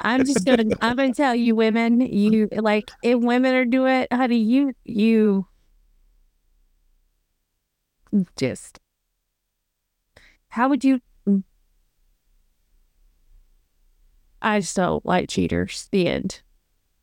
[0.00, 4.12] I'm just gonna I'm gonna tell you women, you like if women are doing it,
[4.12, 5.46] honey, you you
[8.36, 8.78] just
[10.48, 11.00] how would you
[14.40, 15.88] I just don't like cheaters.
[15.92, 16.42] The end.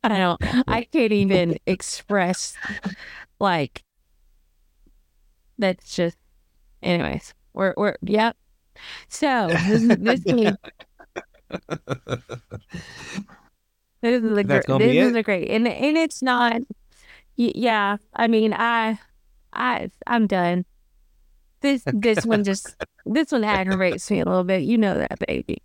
[0.03, 2.55] I don't I can't even express
[3.39, 3.84] like
[5.57, 6.18] that's just
[6.82, 7.34] anyways.
[7.53, 8.36] We're we're yep.
[9.10, 10.26] So this this
[14.02, 14.78] This is a That's great.
[14.78, 16.62] This is a great, and and it's not.
[17.38, 19.00] y- Yeah, I mean, I,
[19.54, 20.66] I, I'm done.
[21.62, 22.76] This this one just
[23.06, 24.64] this one aggravates me a little bit.
[24.64, 25.62] You know that, baby.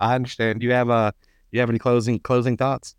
[0.00, 0.60] I understand.
[0.60, 1.12] Do you have uh,
[1.52, 2.96] you have any closing closing thoughts?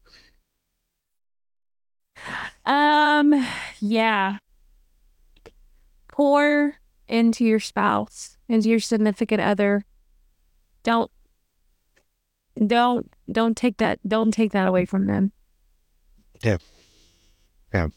[2.65, 3.33] Um,
[3.79, 4.37] yeah.
[6.07, 6.75] Pour
[7.07, 9.85] into your spouse, into your significant other.
[10.83, 11.11] Don't,
[12.65, 13.99] don't, don't take that.
[14.07, 15.31] Don't take that away from them.
[16.43, 16.57] Yeah.
[17.73, 17.87] Yeah.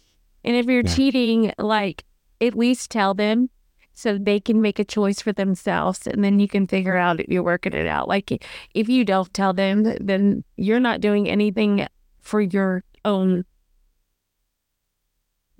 [0.44, 0.94] And if you're Yeah.
[0.94, 2.04] cheating, like
[2.40, 3.50] at least tell them
[3.92, 7.28] so they can make a choice for themselves, and then you can figure out if
[7.28, 8.08] you're working it out.
[8.08, 8.44] Like
[8.74, 11.86] if you don't tell them, then you're not doing anything
[12.20, 13.44] for your own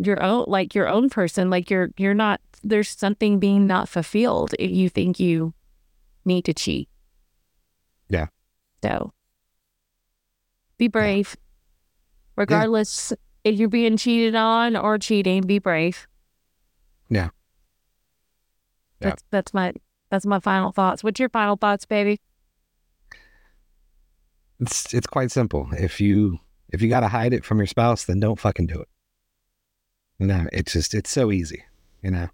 [0.02, 4.54] your own like your own person like you're you're not there's something being not fulfilled
[4.58, 5.52] if you think you
[6.24, 6.88] need to cheat
[8.08, 8.26] Yeah.
[8.82, 9.12] so
[10.78, 11.36] be brave
[12.36, 13.12] regardless
[13.44, 16.06] if you're being cheated on or cheating be brave
[17.08, 17.28] Yeah.
[19.00, 19.08] Yeah.
[19.10, 19.72] that's that's my
[20.10, 22.20] that's my final thoughts what's your final thoughts baby
[24.60, 25.68] It's it's quite simple.
[25.72, 26.38] If you
[26.68, 28.88] if you got to hide it from your spouse, then don't fucking do it.
[30.20, 31.64] No, it's just it's so easy,
[32.02, 32.28] you know.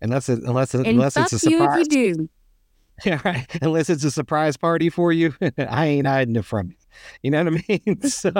[0.00, 2.28] Unless it, unless it, unless it's a you surprise, you do
[3.04, 3.46] yeah, right.
[3.62, 6.76] Unless it's a surprise party for you, I ain't hiding it from you.
[7.22, 8.00] You know what I mean?
[8.08, 8.32] So,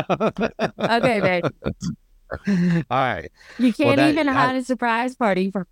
[0.79, 1.45] okay babe
[2.91, 3.31] All right.
[3.59, 5.67] you can't that- even hide a surprise party for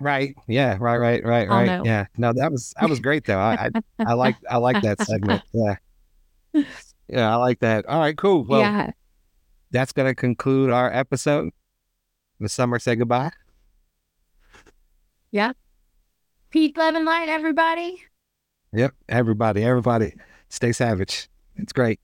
[0.00, 0.34] Right.
[0.48, 0.76] Yeah.
[0.80, 0.98] Right.
[0.98, 1.24] Right.
[1.24, 1.48] Right.
[1.48, 1.66] Oh, Right.
[1.66, 1.84] no.
[1.84, 2.06] Yeah.
[2.16, 3.38] No, that was that was great though.
[3.38, 5.42] I I, I like I like that segment.
[5.52, 5.76] Yeah.
[7.08, 7.86] Yeah, I like that.
[7.86, 8.16] All right.
[8.16, 8.44] Cool.
[8.44, 8.90] Well, yeah
[9.70, 11.50] that's gonna conclude our episode.
[12.44, 13.30] Miss Summer, say goodbye.
[15.30, 15.52] Yeah.
[16.50, 18.02] peace love and light everybody
[18.74, 18.92] Yep.
[19.08, 19.64] Everybody.
[19.64, 20.12] Everybody.
[20.50, 21.30] Stay savage.
[21.56, 22.00] It's great.